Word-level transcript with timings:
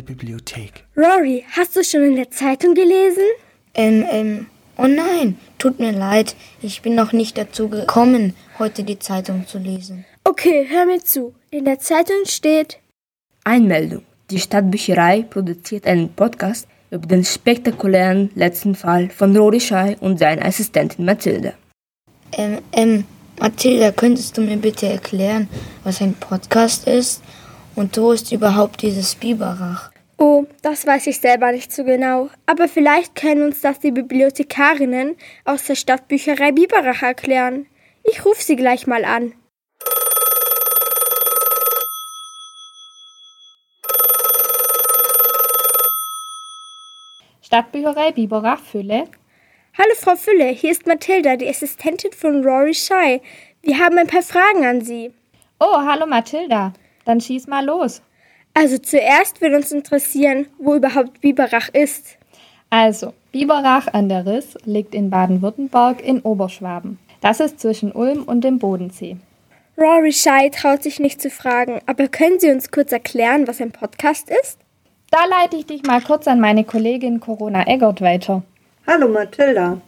der 0.00 0.14
Bibliothek. 0.14 0.84
Rory, 0.96 1.44
hast 1.50 1.76
du 1.76 1.84
schon 1.84 2.02
in 2.02 2.16
der 2.16 2.30
Zeitung 2.30 2.74
gelesen? 2.74 3.22
Ähm, 3.74 4.04
ähm, 4.10 4.46
oh 4.76 4.86
nein, 4.86 5.38
tut 5.58 5.78
mir 5.78 5.92
leid. 5.92 6.34
Ich 6.62 6.82
bin 6.82 6.94
noch 6.94 7.12
nicht 7.12 7.36
dazu 7.36 7.68
gekommen, 7.68 8.34
heute 8.58 8.82
die 8.82 8.98
Zeitung 8.98 9.46
zu 9.46 9.58
lesen. 9.58 10.04
Okay, 10.24 10.66
hör 10.68 10.86
mir 10.86 11.00
zu. 11.00 11.34
In 11.50 11.64
der 11.66 11.78
Zeitung 11.78 12.24
steht 12.24 12.78
Einmeldung. 13.44 14.02
Die 14.30 14.38
Stadtbücherei 14.38 15.22
produziert 15.22 15.86
einen 15.86 16.12
Podcast 16.12 16.66
über 16.90 17.06
den 17.06 17.24
spektakulären 17.24 18.30
letzten 18.34 18.74
Fall 18.74 19.10
von 19.10 19.36
Rory 19.36 19.60
Schei 19.60 19.96
und 20.00 20.18
seiner 20.18 20.44
Assistentin 20.44 21.04
Mathilde. 21.04 21.54
Ähm, 22.32 22.58
ähm, 22.72 23.04
Mathilda, 23.38 23.92
könntest 23.92 24.36
du 24.36 24.42
mir 24.42 24.56
bitte 24.56 24.86
erklären, 24.86 25.48
was 25.84 26.00
ein 26.00 26.14
Podcast 26.14 26.86
ist? 26.86 27.22
Und 27.76 27.96
wo 27.96 28.12
ist 28.12 28.32
überhaupt 28.32 28.82
dieses 28.82 29.14
Biberach? 29.14 29.89
Oh, 30.22 30.44
das 30.60 30.86
weiß 30.86 31.06
ich 31.06 31.18
selber 31.18 31.50
nicht 31.50 31.72
so 31.72 31.82
genau. 31.82 32.28
Aber 32.44 32.68
vielleicht 32.68 33.14
können 33.14 33.42
uns 33.42 33.62
das 33.62 33.78
die 33.78 33.90
Bibliothekarinnen 33.90 35.16
aus 35.46 35.64
der 35.64 35.76
Stadtbücherei 35.76 36.52
Biberach 36.52 37.02
erklären. 37.02 37.66
Ich 38.04 38.22
rufe 38.26 38.42
sie 38.42 38.54
gleich 38.54 38.86
mal 38.86 39.06
an. 39.06 39.32
Stadtbücherei 47.40 48.12
Biberach 48.12 48.60
Fülle. 48.60 49.04
Hallo 49.78 49.94
Frau 49.98 50.16
Fülle, 50.16 50.48
hier 50.48 50.72
ist 50.72 50.86
Mathilda, 50.86 51.36
die 51.36 51.48
Assistentin 51.48 52.12
von 52.12 52.44
Rory 52.44 52.74
Shy. 52.74 53.22
Wir 53.62 53.78
haben 53.78 53.96
ein 53.96 54.06
paar 54.06 54.22
Fragen 54.22 54.66
an 54.66 54.82
Sie. 54.82 55.14
Oh, 55.58 55.78
hallo 55.78 56.06
Mathilda. 56.06 56.74
Dann 57.06 57.22
schieß 57.22 57.46
mal 57.46 57.64
los. 57.64 58.02
Also 58.54 58.78
zuerst 58.78 59.40
würde 59.40 59.56
uns 59.56 59.72
interessieren, 59.72 60.46
wo 60.58 60.74
überhaupt 60.74 61.20
Biberach 61.20 61.68
ist. 61.72 62.16
Also, 62.68 63.14
Biberach 63.32 63.88
an 63.92 64.08
der 64.08 64.26
Riss 64.26 64.56
liegt 64.64 64.94
in 64.94 65.10
Baden-Württemberg 65.10 66.02
in 66.02 66.20
Oberschwaben. 66.20 66.98
Das 67.20 67.40
ist 67.40 67.60
zwischen 67.60 67.92
Ulm 67.92 68.22
und 68.22 68.42
dem 68.42 68.58
Bodensee. 68.58 69.16
Rory 69.78 70.12
Shy 70.12 70.50
traut 70.50 70.82
sich 70.82 71.00
nicht 71.00 71.22
zu 71.22 71.30
fragen, 71.30 71.80
aber 71.86 72.08
können 72.08 72.38
Sie 72.38 72.50
uns 72.50 72.70
kurz 72.70 72.92
erklären, 72.92 73.46
was 73.48 73.60
ein 73.60 73.72
Podcast 73.72 74.28
ist? 74.42 74.58
Da 75.10 75.24
leite 75.24 75.56
ich 75.56 75.66
dich 75.66 75.82
mal 75.84 76.00
kurz 76.00 76.28
an 76.28 76.38
meine 76.38 76.64
Kollegin 76.64 77.18
Corona 77.18 77.66
Eggert 77.66 78.00
weiter. 78.00 78.42
Hallo 78.86 79.08
Mathilda. 79.08 79.80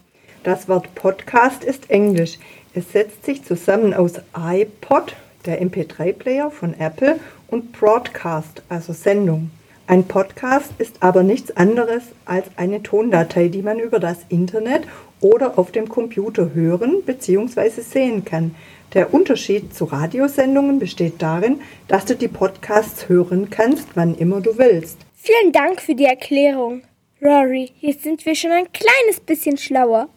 Das 0.44 0.68
Wort 0.68 0.94
Podcast 0.94 1.62
ist 1.62 1.90
Englisch. 1.90 2.38
Es 2.74 2.92
setzt 2.92 3.24
sich 3.24 3.44
zusammen 3.44 3.94
aus 3.94 4.14
iPod, 4.36 5.14
der 5.46 5.62
MP3-Player 5.62 6.50
von 6.50 6.74
Apple, 6.78 7.20
und 7.52 7.70
Broadcast, 7.72 8.62
also 8.70 8.94
Sendung. 8.94 9.50
Ein 9.86 10.04
Podcast 10.04 10.70
ist 10.78 11.02
aber 11.02 11.22
nichts 11.22 11.54
anderes 11.54 12.02
als 12.24 12.46
eine 12.56 12.82
Tondatei, 12.82 13.48
die 13.48 13.60
man 13.60 13.78
über 13.78 14.00
das 14.00 14.18
Internet 14.30 14.84
oder 15.20 15.58
auf 15.58 15.70
dem 15.70 15.88
Computer 15.88 16.54
hören 16.54 17.02
bzw. 17.04 17.68
sehen 17.82 18.24
kann. 18.24 18.54
Der 18.94 19.12
Unterschied 19.12 19.74
zu 19.74 19.84
Radiosendungen 19.84 20.78
besteht 20.78 21.20
darin, 21.20 21.60
dass 21.88 22.06
du 22.06 22.16
die 22.16 22.28
Podcasts 22.28 23.08
hören 23.08 23.50
kannst, 23.50 23.88
wann 23.94 24.14
immer 24.14 24.40
du 24.40 24.56
willst. 24.56 24.96
Vielen 25.14 25.52
Dank 25.52 25.82
für 25.82 25.94
die 25.94 26.06
Erklärung. 26.06 26.82
Rory, 27.20 27.70
jetzt 27.80 28.02
sind 28.02 28.24
wir 28.24 28.34
schon 28.34 28.50
ein 28.50 28.72
kleines 28.72 29.20
bisschen 29.20 29.58
schlauer. 29.58 30.08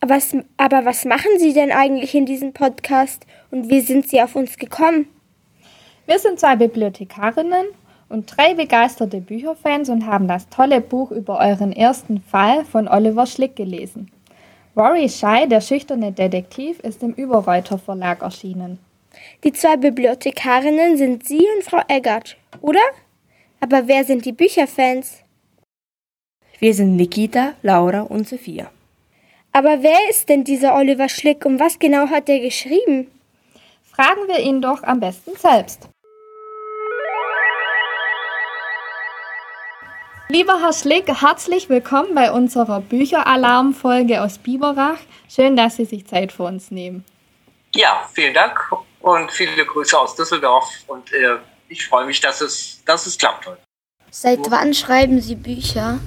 Aber 0.00 0.14
was, 0.14 0.32
aber 0.56 0.84
was 0.84 1.04
machen 1.04 1.38
Sie 1.38 1.52
denn 1.52 1.72
eigentlich 1.72 2.14
in 2.14 2.24
diesem 2.24 2.52
Podcast 2.52 3.26
und 3.50 3.68
wie 3.68 3.80
sind 3.80 4.08
Sie 4.08 4.22
auf 4.22 4.36
uns 4.36 4.56
gekommen? 4.56 5.08
Wir 6.08 6.18
sind 6.18 6.40
zwei 6.40 6.56
Bibliothekarinnen 6.56 7.66
und 8.08 8.34
drei 8.34 8.54
begeisterte 8.54 9.20
Bücherfans 9.20 9.90
und 9.90 10.06
haben 10.06 10.26
das 10.26 10.48
tolle 10.48 10.80
Buch 10.80 11.10
über 11.10 11.38
euren 11.38 11.70
ersten 11.70 12.22
Fall 12.22 12.64
von 12.64 12.88
Oliver 12.88 13.26
Schlick 13.26 13.56
gelesen. 13.56 14.10
Rory 14.74 15.10
Schei, 15.10 15.44
der 15.44 15.60
schüchterne 15.60 16.10
Detektiv, 16.10 16.80
ist 16.80 17.02
im 17.02 17.12
Überreuter 17.12 17.76
Verlag 17.76 18.22
erschienen. 18.22 18.78
Die 19.44 19.52
zwei 19.52 19.76
Bibliothekarinnen 19.76 20.96
sind 20.96 21.26
Sie 21.26 21.46
und 21.54 21.62
Frau 21.62 21.82
Eggert, 21.88 22.38
oder? 22.62 22.80
Aber 23.60 23.86
wer 23.86 24.02
sind 24.04 24.24
die 24.24 24.32
Bücherfans? 24.32 25.18
Wir 26.58 26.72
sind 26.72 26.96
Nikita, 26.96 27.52
Laura 27.62 28.00
und 28.00 28.26
Sophia. 28.26 28.70
Aber 29.52 29.82
wer 29.82 29.98
ist 30.08 30.30
denn 30.30 30.42
dieser 30.42 30.74
Oliver 30.74 31.10
Schlick 31.10 31.44
und 31.44 31.60
was 31.60 31.78
genau 31.78 32.08
hat 32.08 32.30
er 32.30 32.40
geschrieben? 32.40 33.08
Fragen 33.82 34.26
wir 34.26 34.38
ihn 34.38 34.62
doch 34.62 34.82
am 34.84 35.00
besten 35.00 35.36
selbst. 35.36 35.90
Lieber 40.30 40.60
Herr 40.60 40.74
Schlick, 40.74 41.08
herzlich 41.08 41.70
willkommen 41.70 42.14
bei 42.14 42.30
unserer 42.30 42.80
Bücheralarm-Folge 42.80 44.22
aus 44.22 44.36
Biberach. 44.36 44.98
Schön, 45.26 45.56
dass 45.56 45.76
Sie 45.76 45.86
sich 45.86 46.06
Zeit 46.06 46.32
für 46.32 46.42
uns 46.42 46.70
nehmen. 46.70 47.02
Ja, 47.74 48.06
vielen 48.12 48.34
Dank 48.34 48.60
und 49.00 49.32
viele 49.32 49.64
Grüße 49.64 49.98
aus 49.98 50.14
Düsseldorf. 50.16 50.68
Und 50.86 51.10
äh, 51.14 51.38
ich 51.70 51.86
freue 51.86 52.04
mich, 52.04 52.20
dass 52.20 52.42
es, 52.42 52.84
dass 52.84 53.06
es 53.06 53.16
klappt 53.16 53.46
heute. 53.46 53.62
Seit 54.10 54.38
wann 54.50 54.74
schreiben 54.74 55.18
Sie 55.22 55.34
Bücher? 55.34 55.98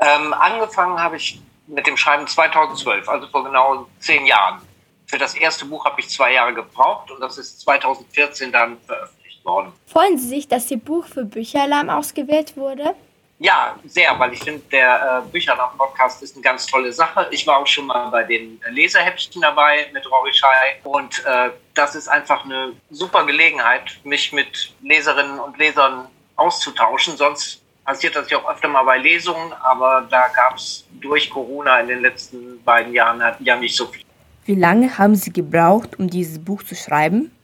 Ähm, 0.00 0.34
angefangen 0.34 1.00
habe 1.00 1.16
ich 1.16 1.40
mit 1.66 1.86
dem 1.86 1.96
Schreiben 1.96 2.26
2012, 2.26 3.08
also 3.08 3.26
vor 3.28 3.44
genau 3.44 3.86
zehn 4.00 4.26
Jahren. 4.26 4.60
Für 5.06 5.16
das 5.16 5.34
erste 5.34 5.64
Buch 5.64 5.86
habe 5.86 5.98
ich 6.02 6.10
zwei 6.10 6.34
Jahre 6.34 6.52
gebraucht 6.52 7.10
und 7.10 7.20
das 7.20 7.38
ist 7.38 7.62
2014 7.62 8.52
dann 8.52 8.76
veröffentlicht 8.86 9.42
worden. 9.46 9.72
Freuen 9.86 10.18
Sie 10.18 10.28
sich, 10.28 10.46
dass 10.46 10.70
Ihr 10.70 10.78
Buch 10.78 11.06
für 11.06 11.24
Bücheralarm 11.24 11.88
ausgewählt 11.88 12.58
wurde? 12.58 12.94
Ja, 13.42 13.74
sehr, 13.86 14.18
weil 14.18 14.34
ich 14.34 14.44
finde, 14.44 14.60
der 14.70 15.22
äh, 15.24 15.30
Bücheralarm-Podcast 15.32 16.22
ist 16.22 16.34
eine 16.36 16.42
ganz 16.42 16.66
tolle 16.66 16.92
Sache. 16.92 17.26
Ich 17.30 17.46
war 17.46 17.56
auch 17.56 17.66
schon 17.66 17.86
mal 17.86 18.10
bei 18.10 18.22
den 18.22 18.60
Leserhäppchen 18.68 19.40
dabei 19.40 19.86
mit 19.94 20.04
Rory 20.10 20.34
Schei 20.34 20.78
und 20.84 21.24
äh, 21.24 21.48
das 21.72 21.94
ist 21.94 22.06
einfach 22.06 22.44
eine 22.44 22.74
super 22.90 23.24
Gelegenheit, 23.24 23.98
mich 24.04 24.34
mit 24.34 24.74
Leserinnen 24.82 25.38
und 25.40 25.56
Lesern 25.56 26.08
auszutauschen. 26.36 27.16
Sonst 27.16 27.62
passiert 27.86 28.14
das 28.14 28.28
ja 28.28 28.36
auch 28.36 28.50
öfter 28.50 28.68
mal 28.68 28.82
bei 28.82 28.98
Lesungen, 28.98 29.54
aber 29.54 30.06
da 30.10 30.28
gab 30.28 30.56
es 30.56 30.84
durch 31.00 31.30
Corona 31.30 31.80
in 31.80 31.88
den 31.88 32.02
letzten 32.02 32.62
beiden 32.62 32.92
Jahren 32.92 33.22
ja 33.38 33.56
nicht 33.56 33.74
so 33.74 33.86
viel. 33.86 34.04
Wie 34.44 34.54
lange 34.54 34.98
haben 34.98 35.14
Sie 35.14 35.32
gebraucht, 35.32 35.98
um 35.98 36.10
dieses 36.10 36.44
Buch 36.44 36.62
zu 36.62 36.74
schreiben? 36.74 37.34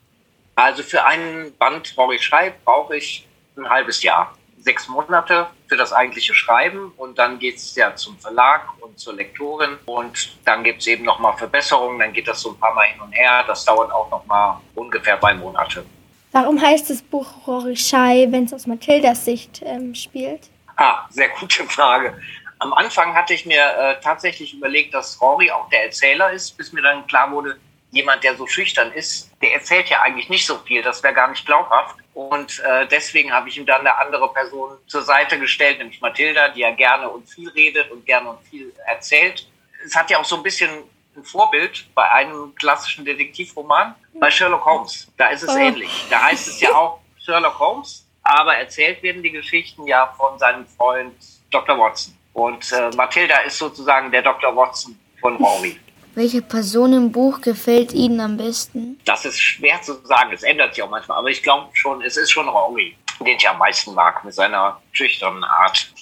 Also 0.56 0.82
für 0.82 1.02
einen 1.06 1.56
Band 1.56 1.94
Rory 1.96 2.18
Schei 2.18 2.52
brauche 2.66 2.98
ich 2.98 3.26
ein 3.56 3.66
halbes 3.66 4.02
Jahr 4.02 4.35
sechs 4.66 4.88
Monate 4.88 5.46
für 5.68 5.76
das 5.76 5.92
eigentliche 5.92 6.34
Schreiben 6.34 6.92
und 6.96 7.18
dann 7.20 7.38
geht 7.38 7.56
es 7.56 7.76
ja 7.76 7.94
zum 7.94 8.18
Verlag 8.18 8.62
und 8.80 8.98
zur 8.98 9.14
Lektorin 9.14 9.78
und 9.86 10.36
dann 10.44 10.64
gibt 10.64 10.80
es 10.80 10.88
eben 10.88 11.04
nochmal 11.04 11.36
Verbesserungen, 11.36 12.00
dann 12.00 12.12
geht 12.12 12.26
das 12.26 12.40
so 12.40 12.50
ein 12.50 12.58
paar 12.58 12.74
Mal 12.74 12.86
hin 12.88 13.00
und 13.00 13.12
her. 13.12 13.44
Das 13.46 13.64
dauert 13.64 13.92
auch 13.92 14.10
nochmal 14.10 14.56
ungefähr 14.74 15.18
zwei 15.20 15.34
Monate. 15.34 15.86
Warum 16.32 16.60
heißt 16.60 16.90
das 16.90 17.00
Buch 17.00 17.46
Rory 17.46 17.76
Schei, 17.76 18.26
wenn 18.30 18.44
es 18.44 18.52
aus 18.52 18.66
Mathildas 18.66 19.24
Sicht 19.24 19.62
ähm, 19.64 19.94
spielt? 19.94 20.50
Ah, 20.76 21.06
sehr 21.10 21.28
gute 21.28 21.64
Frage. 21.64 22.20
Am 22.58 22.72
Anfang 22.72 23.14
hatte 23.14 23.34
ich 23.34 23.46
mir 23.46 23.62
äh, 23.62 24.00
tatsächlich 24.02 24.52
überlegt, 24.52 24.92
dass 24.94 25.20
Rory 25.20 25.48
auch 25.48 25.68
der 25.68 25.84
Erzähler 25.84 26.32
ist, 26.32 26.56
bis 26.56 26.72
mir 26.72 26.82
dann 26.82 27.06
klar 27.06 27.30
wurde, 27.30 27.56
jemand, 27.92 28.24
der 28.24 28.36
so 28.36 28.48
schüchtern 28.48 28.90
ist, 28.92 29.30
der 29.40 29.54
erzählt 29.54 29.88
ja 29.90 30.00
eigentlich 30.00 30.28
nicht 30.28 30.44
so 30.44 30.58
viel, 30.58 30.82
das 30.82 31.04
wäre 31.04 31.14
gar 31.14 31.28
nicht 31.28 31.46
glaubhaft. 31.46 31.96
Und 32.16 32.60
äh, 32.60 32.88
deswegen 32.88 33.30
habe 33.30 33.50
ich 33.50 33.58
ihm 33.58 33.66
dann 33.66 33.80
eine 33.80 33.94
andere 33.98 34.32
Person 34.32 34.78
zur 34.86 35.02
Seite 35.02 35.38
gestellt, 35.38 35.76
nämlich 35.76 36.00
Mathilda, 36.00 36.48
die 36.48 36.60
ja 36.60 36.70
gerne 36.70 37.10
und 37.10 37.28
viel 37.28 37.50
redet 37.50 37.90
und 37.90 38.06
gerne 38.06 38.30
und 38.30 38.42
viel 38.48 38.72
erzählt. 38.86 39.46
Es 39.84 39.94
hat 39.94 40.10
ja 40.10 40.18
auch 40.18 40.24
so 40.24 40.36
ein 40.36 40.42
bisschen 40.42 40.70
ein 41.14 41.24
Vorbild 41.24 41.84
bei 41.94 42.10
einem 42.10 42.54
klassischen 42.54 43.04
Detektivroman, 43.04 43.94
bei 44.14 44.30
Sherlock 44.30 44.64
Holmes. 44.64 45.08
Da 45.18 45.28
ist 45.28 45.42
es 45.42 45.50
oh. 45.50 45.58
ähnlich. 45.58 45.90
Da 46.08 46.22
heißt 46.22 46.48
es 46.48 46.58
ja 46.58 46.74
auch 46.74 47.00
Sherlock 47.22 47.58
Holmes, 47.58 48.06
aber 48.22 48.56
erzählt 48.56 49.02
werden 49.02 49.22
die 49.22 49.32
Geschichten 49.32 49.86
ja 49.86 50.06
von 50.16 50.38
seinem 50.38 50.66
Freund 50.66 51.12
Dr. 51.50 51.78
Watson. 51.78 52.16
Und 52.32 52.72
äh, 52.72 52.96
Mathilda 52.96 53.40
ist 53.40 53.58
sozusagen 53.58 54.10
der 54.10 54.22
Dr. 54.22 54.56
Watson 54.56 54.98
von 55.20 55.36
Rory. 55.36 55.78
Welche 56.16 56.40
Person 56.40 56.94
im 56.94 57.12
Buch 57.12 57.42
gefällt 57.42 57.92
Ihnen 57.92 58.20
am 58.20 58.38
besten? 58.38 58.98
Das 59.04 59.26
ist 59.26 59.38
schwer 59.38 59.82
zu 59.82 60.02
sagen. 60.06 60.32
Es 60.32 60.42
ändert 60.44 60.74
sich 60.74 60.82
auch 60.82 60.88
manchmal. 60.88 61.18
Aber 61.18 61.28
ich 61.28 61.42
glaube 61.42 61.68
schon, 61.74 62.00
es 62.00 62.16
ist 62.16 62.30
schon 62.30 62.48
Rory, 62.48 62.96
den 63.20 63.36
ich 63.36 63.46
am 63.46 63.58
meisten 63.58 63.92
mag, 63.92 64.24
mit 64.24 64.32
seiner 64.32 64.80
schüchternen 64.92 65.44
Art. 65.44 65.92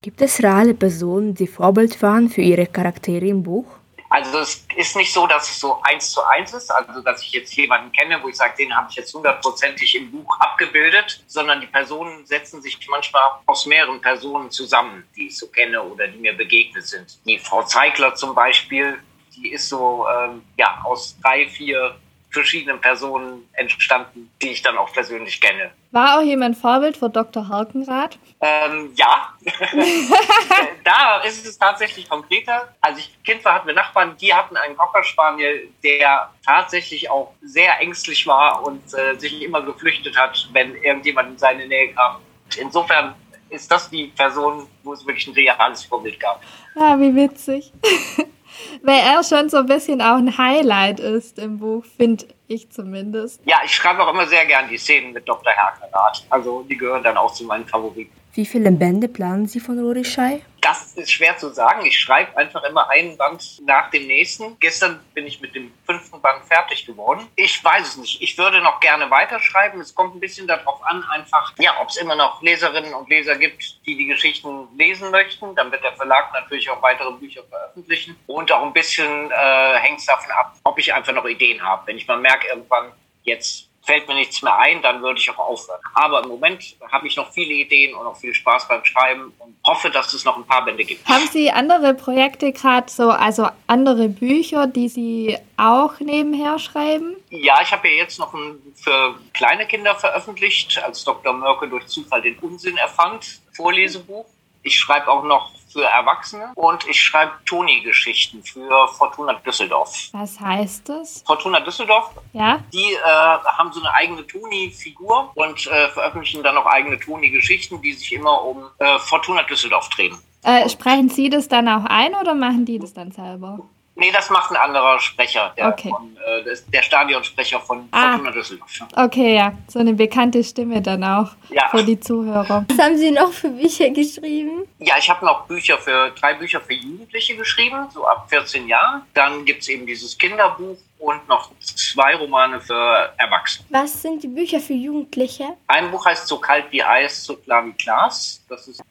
Gibt 0.00 0.22
es 0.22 0.42
reale 0.42 0.72
Personen, 0.72 1.34
die 1.34 1.46
Vorbild 1.46 2.00
waren 2.00 2.30
für 2.30 2.40
ihre 2.40 2.66
Charaktere 2.66 3.26
im 3.26 3.42
Buch? 3.42 3.66
Also 4.08 4.38
es 4.38 4.66
ist 4.74 4.96
nicht 4.96 5.12
so, 5.12 5.26
dass 5.26 5.50
es 5.50 5.60
so 5.60 5.82
eins 5.82 6.10
zu 6.10 6.22
eins 6.22 6.54
ist, 6.54 6.70
also 6.70 7.02
dass 7.02 7.22
ich 7.22 7.32
jetzt 7.32 7.54
jemanden 7.54 7.92
kenne, 7.92 8.22
wo 8.22 8.28
ich 8.28 8.36
sage, 8.36 8.54
den 8.58 8.74
habe 8.74 8.86
ich 8.90 8.96
jetzt 8.96 9.12
hundertprozentig 9.12 9.94
im 9.96 10.10
Buch 10.10 10.34
abgebildet, 10.40 11.22
sondern 11.26 11.60
die 11.60 11.66
Personen 11.66 12.24
setzen 12.24 12.62
sich 12.62 12.78
manchmal 12.88 13.22
aus 13.44 13.66
mehreren 13.66 14.00
Personen 14.00 14.50
zusammen, 14.50 15.06
die 15.14 15.26
ich 15.26 15.36
so 15.36 15.46
kenne 15.48 15.82
oder 15.82 16.08
die 16.08 16.18
mir 16.18 16.34
begegnet 16.34 16.86
sind. 16.86 17.18
Die 17.26 17.38
Frau 17.38 17.62
Zeigler 17.62 18.14
zum 18.14 18.34
Beispiel, 18.34 18.98
die 19.36 19.52
ist 19.52 19.68
so 19.68 20.06
ähm, 20.08 20.42
ja, 20.56 20.80
aus 20.84 21.16
drei, 21.22 21.46
vier 21.46 21.96
verschiedenen 22.32 22.80
Personen 22.80 23.46
entstanden, 23.52 24.30
die 24.40 24.48
ich 24.48 24.62
dann 24.62 24.78
auch 24.78 24.90
persönlich 24.92 25.40
kenne. 25.40 25.70
War 25.90 26.18
auch 26.18 26.22
jemand 26.22 26.56
Vorbild 26.56 26.96
für 26.96 27.10
Dr. 27.10 27.46
Harkenrath? 27.46 28.18
Ähm, 28.40 28.90
ja, 28.96 29.28
da 30.84 31.18
ist 31.18 31.46
es 31.46 31.58
tatsächlich 31.58 32.08
konkreter. 32.08 32.74
Als 32.80 32.98
ich 32.98 33.22
Kind 33.22 33.44
war, 33.44 33.56
hatten 33.56 33.66
wir 33.66 33.74
Nachbarn, 33.74 34.16
die 34.16 34.32
hatten 34.32 34.56
einen 34.56 34.76
Cocker 34.76 35.04
Spaniel, 35.04 35.68
der 35.84 36.30
tatsächlich 36.44 37.10
auch 37.10 37.34
sehr 37.42 37.78
ängstlich 37.80 38.26
war 38.26 38.64
und 38.66 38.82
äh, 38.94 39.18
sich 39.18 39.42
immer 39.42 39.60
geflüchtet 39.60 40.16
hat, 40.16 40.48
wenn 40.52 40.74
irgendjemand 40.76 41.32
in 41.32 41.38
seine 41.38 41.66
Nähe 41.66 41.92
kam. 41.92 42.16
Insofern 42.58 43.14
ist 43.50 43.70
das 43.70 43.90
die 43.90 44.06
Person, 44.06 44.66
wo 44.82 44.94
es 44.94 45.06
wirklich 45.06 45.26
ein 45.26 45.34
reales 45.34 45.84
Vorbild 45.84 46.18
gab. 46.18 46.42
Ah, 46.74 46.98
wie 46.98 47.14
witzig. 47.14 47.70
Weil 48.82 49.00
er 49.00 49.22
schon 49.24 49.48
so 49.48 49.58
ein 49.58 49.66
bisschen 49.66 50.00
auch 50.00 50.16
ein 50.16 50.36
Highlight 50.36 51.00
ist 51.00 51.38
im 51.38 51.58
Buch, 51.58 51.84
finde 51.96 52.26
ich 52.48 52.70
zumindest. 52.70 53.40
Ja, 53.44 53.56
ich 53.64 53.74
schreibe 53.74 54.04
auch 54.04 54.12
immer 54.12 54.26
sehr 54.26 54.44
gern 54.46 54.68
die 54.68 54.78
Szenen 54.78 55.12
mit 55.12 55.28
Dr. 55.28 55.52
Herkenrath. 55.52 56.24
Also 56.30 56.62
die 56.68 56.76
gehören 56.76 57.02
dann 57.02 57.16
auch 57.16 57.32
zu 57.32 57.44
meinen 57.44 57.66
Favoriten. 57.66 58.21
Wie 58.34 58.46
viele 58.46 58.70
Bände 58.72 59.08
planen 59.08 59.46
Sie 59.46 59.60
von 59.60 59.78
Rory 59.78 60.06
Schei? 60.06 60.40
Das 60.62 60.94
ist 60.94 61.12
schwer 61.12 61.36
zu 61.36 61.50
sagen. 61.50 61.84
Ich 61.84 62.00
schreibe 62.00 62.34
einfach 62.38 62.62
immer 62.62 62.88
einen 62.88 63.18
Band 63.18 63.60
nach 63.66 63.90
dem 63.90 64.06
nächsten. 64.06 64.58
Gestern 64.58 65.00
bin 65.12 65.26
ich 65.26 65.42
mit 65.42 65.54
dem 65.54 65.70
fünften 65.84 66.18
Band 66.22 66.42
fertig 66.46 66.86
geworden. 66.86 67.26
Ich 67.36 67.62
weiß 67.62 67.88
es 67.88 67.96
nicht. 67.98 68.22
Ich 68.22 68.38
würde 68.38 68.62
noch 68.62 68.80
gerne 68.80 69.10
weiterschreiben. 69.10 69.82
Es 69.82 69.94
kommt 69.94 70.14
ein 70.14 70.20
bisschen 70.20 70.46
darauf 70.46 70.82
an, 70.82 71.04
einfach, 71.10 71.52
ja, 71.58 71.74
ob 71.82 71.90
es 71.90 71.96
immer 71.98 72.16
noch 72.16 72.40
Leserinnen 72.40 72.94
und 72.94 73.10
Leser 73.10 73.36
gibt, 73.36 73.84
die 73.84 73.98
die 73.98 74.06
Geschichten 74.06 74.66
lesen 74.78 75.10
möchten. 75.10 75.54
Dann 75.54 75.70
wird 75.70 75.84
der 75.84 75.92
Verlag 75.92 76.32
natürlich 76.32 76.70
auch 76.70 76.80
weitere 76.80 77.12
Bücher 77.12 77.42
veröffentlichen. 77.50 78.16
Und 78.28 78.50
auch 78.50 78.64
ein 78.64 78.72
bisschen 78.72 79.30
äh, 79.30 79.78
hängt 79.78 79.98
es 79.98 80.06
davon 80.06 80.30
ab, 80.30 80.56
ob 80.64 80.78
ich 80.78 80.94
einfach 80.94 81.12
noch 81.12 81.26
Ideen 81.26 81.62
habe. 81.62 81.86
Wenn 81.86 81.98
ich 81.98 82.08
mal 82.08 82.18
merke, 82.18 82.48
irgendwann 82.48 82.92
jetzt 83.24 83.68
fällt 83.82 84.06
mir 84.08 84.14
nichts 84.14 84.42
mehr 84.42 84.56
ein, 84.56 84.80
dann 84.82 85.02
würde 85.02 85.18
ich 85.18 85.28
auch 85.30 85.38
aufhören. 85.38 85.80
Aber 85.94 86.22
im 86.22 86.28
Moment 86.28 86.76
habe 86.90 87.06
ich 87.06 87.16
noch 87.16 87.32
viele 87.32 87.52
Ideen 87.52 87.94
und 87.94 88.04
noch 88.04 88.16
viel 88.16 88.32
Spaß 88.32 88.68
beim 88.68 88.84
Schreiben 88.84 89.32
und 89.38 89.56
hoffe, 89.66 89.90
dass 89.90 90.12
es 90.14 90.24
noch 90.24 90.36
ein 90.36 90.46
paar 90.46 90.64
Bände 90.64 90.84
gibt. 90.84 91.06
Haben 91.08 91.26
Sie 91.28 91.50
andere 91.50 91.94
Projekte 91.94 92.52
gerade 92.52 92.90
so, 92.90 93.10
also 93.10 93.48
andere 93.66 94.08
Bücher, 94.08 94.66
die 94.66 94.88
Sie 94.88 95.36
auch 95.56 95.98
nebenher 96.00 96.58
schreiben? 96.58 97.16
Ja, 97.30 97.60
ich 97.62 97.72
habe 97.72 97.88
ja 97.88 97.94
jetzt 97.94 98.18
noch 98.18 98.32
ein 98.34 98.58
für 98.76 99.14
kleine 99.32 99.66
Kinder 99.66 99.94
veröffentlicht, 99.94 100.82
als 100.82 101.04
Dr. 101.04 101.32
Mörke 101.32 101.68
durch 101.68 101.86
Zufall 101.86 102.22
den 102.22 102.38
Unsinn 102.38 102.76
erfand, 102.76 103.40
Vorlesebuch. 103.52 104.26
Ich 104.62 104.78
schreibe 104.78 105.08
auch 105.08 105.24
noch 105.24 105.50
für 105.72 105.84
Erwachsene 105.84 106.52
und 106.54 106.86
ich 106.86 107.02
schreibe 107.02 107.32
Toni-Geschichten 107.46 108.42
für 108.44 108.88
Fortuna 108.88 109.32
Düsseldorf. 109.34 110.08
Was 110.12 110.38
heißt 110.38 110.88
das? 110.88 111.22
Fortuna 111.26 111.60
Düsseldorf, 111.60 112.10
Ja? 112.32 112.60
die 112.72 112.92
äh, 112.92 112.98
haben 113.04 113.72
so 113.72 113.80
eine 113.80 113.92
eigene 113.94 114.26
Toni-Figur 114.26 115.32
und 115.34 115.66
äh, 115.66 115.88
veröffentlichen 115.88 116.42
dann 116.42 116.54
noch 116.56 116.66
eigene 116.66 116.98
Toni-Geschichten, 117.00 117.80
die 117.80 117.92
sich 117.94 118.12
immer 118.12 118.42
um 118.44 118.64
äh, 118.78 118.98
Fortuna 118.98 119.42
Düsseldorf 119.44 119.88
drehen. 119.88 120.16
Äh, 120.44 120.68
sprechen 120.68 121.08
Sie 121.08 121.30
das 121.30 121.48
dann 121.48 121.68
auch 121.68 121.84
ein 121.86 122.14
oder 122.14 122.34
machen 122.34 122.64
die 122.64 122.78
das 122.78 122.92
dann 122.92 123.12
selber? 123.12 123.60
Nee, 124.02 124.10
das 124.10 124.30
macht 124.30 124.50
ein 124.50 124.56
anderer 124.56 124.98
Sprecher, 124.98 125.52
der, 125.56 125.68
Okay. 125.68 125.90
von, 125.90 126.16
äh, 126.16 126.56
der 126.72 126.82
Stadionsprecher 126.82 127.60
von 127.60 127.88
Ah. 127.92 128.10
Fortuna 128.14 128.32
Düsseldorf. 128.32 128.70
Okay, 128.96 129.36
ja, 129.36 129.52
so 129.68 129.78
eine 129.78 129.92
bekannte 129.94 130.42
Stimme 130.42 130.82
dann 130.82 131.04
auch 131.04 131.30
Ja. 131.50 131.68
für 131.68 131.84
die 131.84 132.00
Zuhörer. 132.00 132.64
Was 132.68 132.78
haben 132.84 132.96
Sie 132.98 133.12
noch 133.12 133.30
für 133.32 133.50
Bücher 133.50 133.90
geschrieben? 133.90 134.64
Ja, 134.80 134.96
ich 134.98 135.08
habe 135.08 135.24
noch 135.24 135.46
Bücher 135.46 135.78
für 135.78 136.10
drei 136.18 136.34
Bücher 136.34 136.60
für 136.60 136.72
Jugendliche 136.74 137.36
geschrieben, 137.36 137.86
so 137.94 138.04
ab 138.04 138.26
14 138.28 138.66
Jahren. 138.66 139.02
Dann 139.14 139.44
gibt 139.44 139.62
es 139.62 139.68
eben 139.68 139.86
dieses 139.86 140.18
Kinderbuch 140.18 140.78
und 140.98 141.28
noch 141.28 141.50
zwei 141.60 142.16
Romane 142.16 142.60
für 142.60 143.12
Erwachsene. 143.18 143.64
Was 143.70 144.02
sind 144.02 144.20
die 144.24 144.28
Bücher 144.28 144.58
für 144.58 144.72
Jugendliche? 144.74 145.44
Ein 145.68 145.92
Buch 145.92 146.04
heißt 146.06 146.26
So 146.26 146.38
kalt 146.38 146.64
wie 146.72 146.82
Eis, 146.82 147.22
so 147.24 147.36
klar 147.36 147.64
wie 147.64 147.72
Glas. 147.74 148.42
Das 148.48 148.66
ist 148.66 148.80
ein 148.80 148.86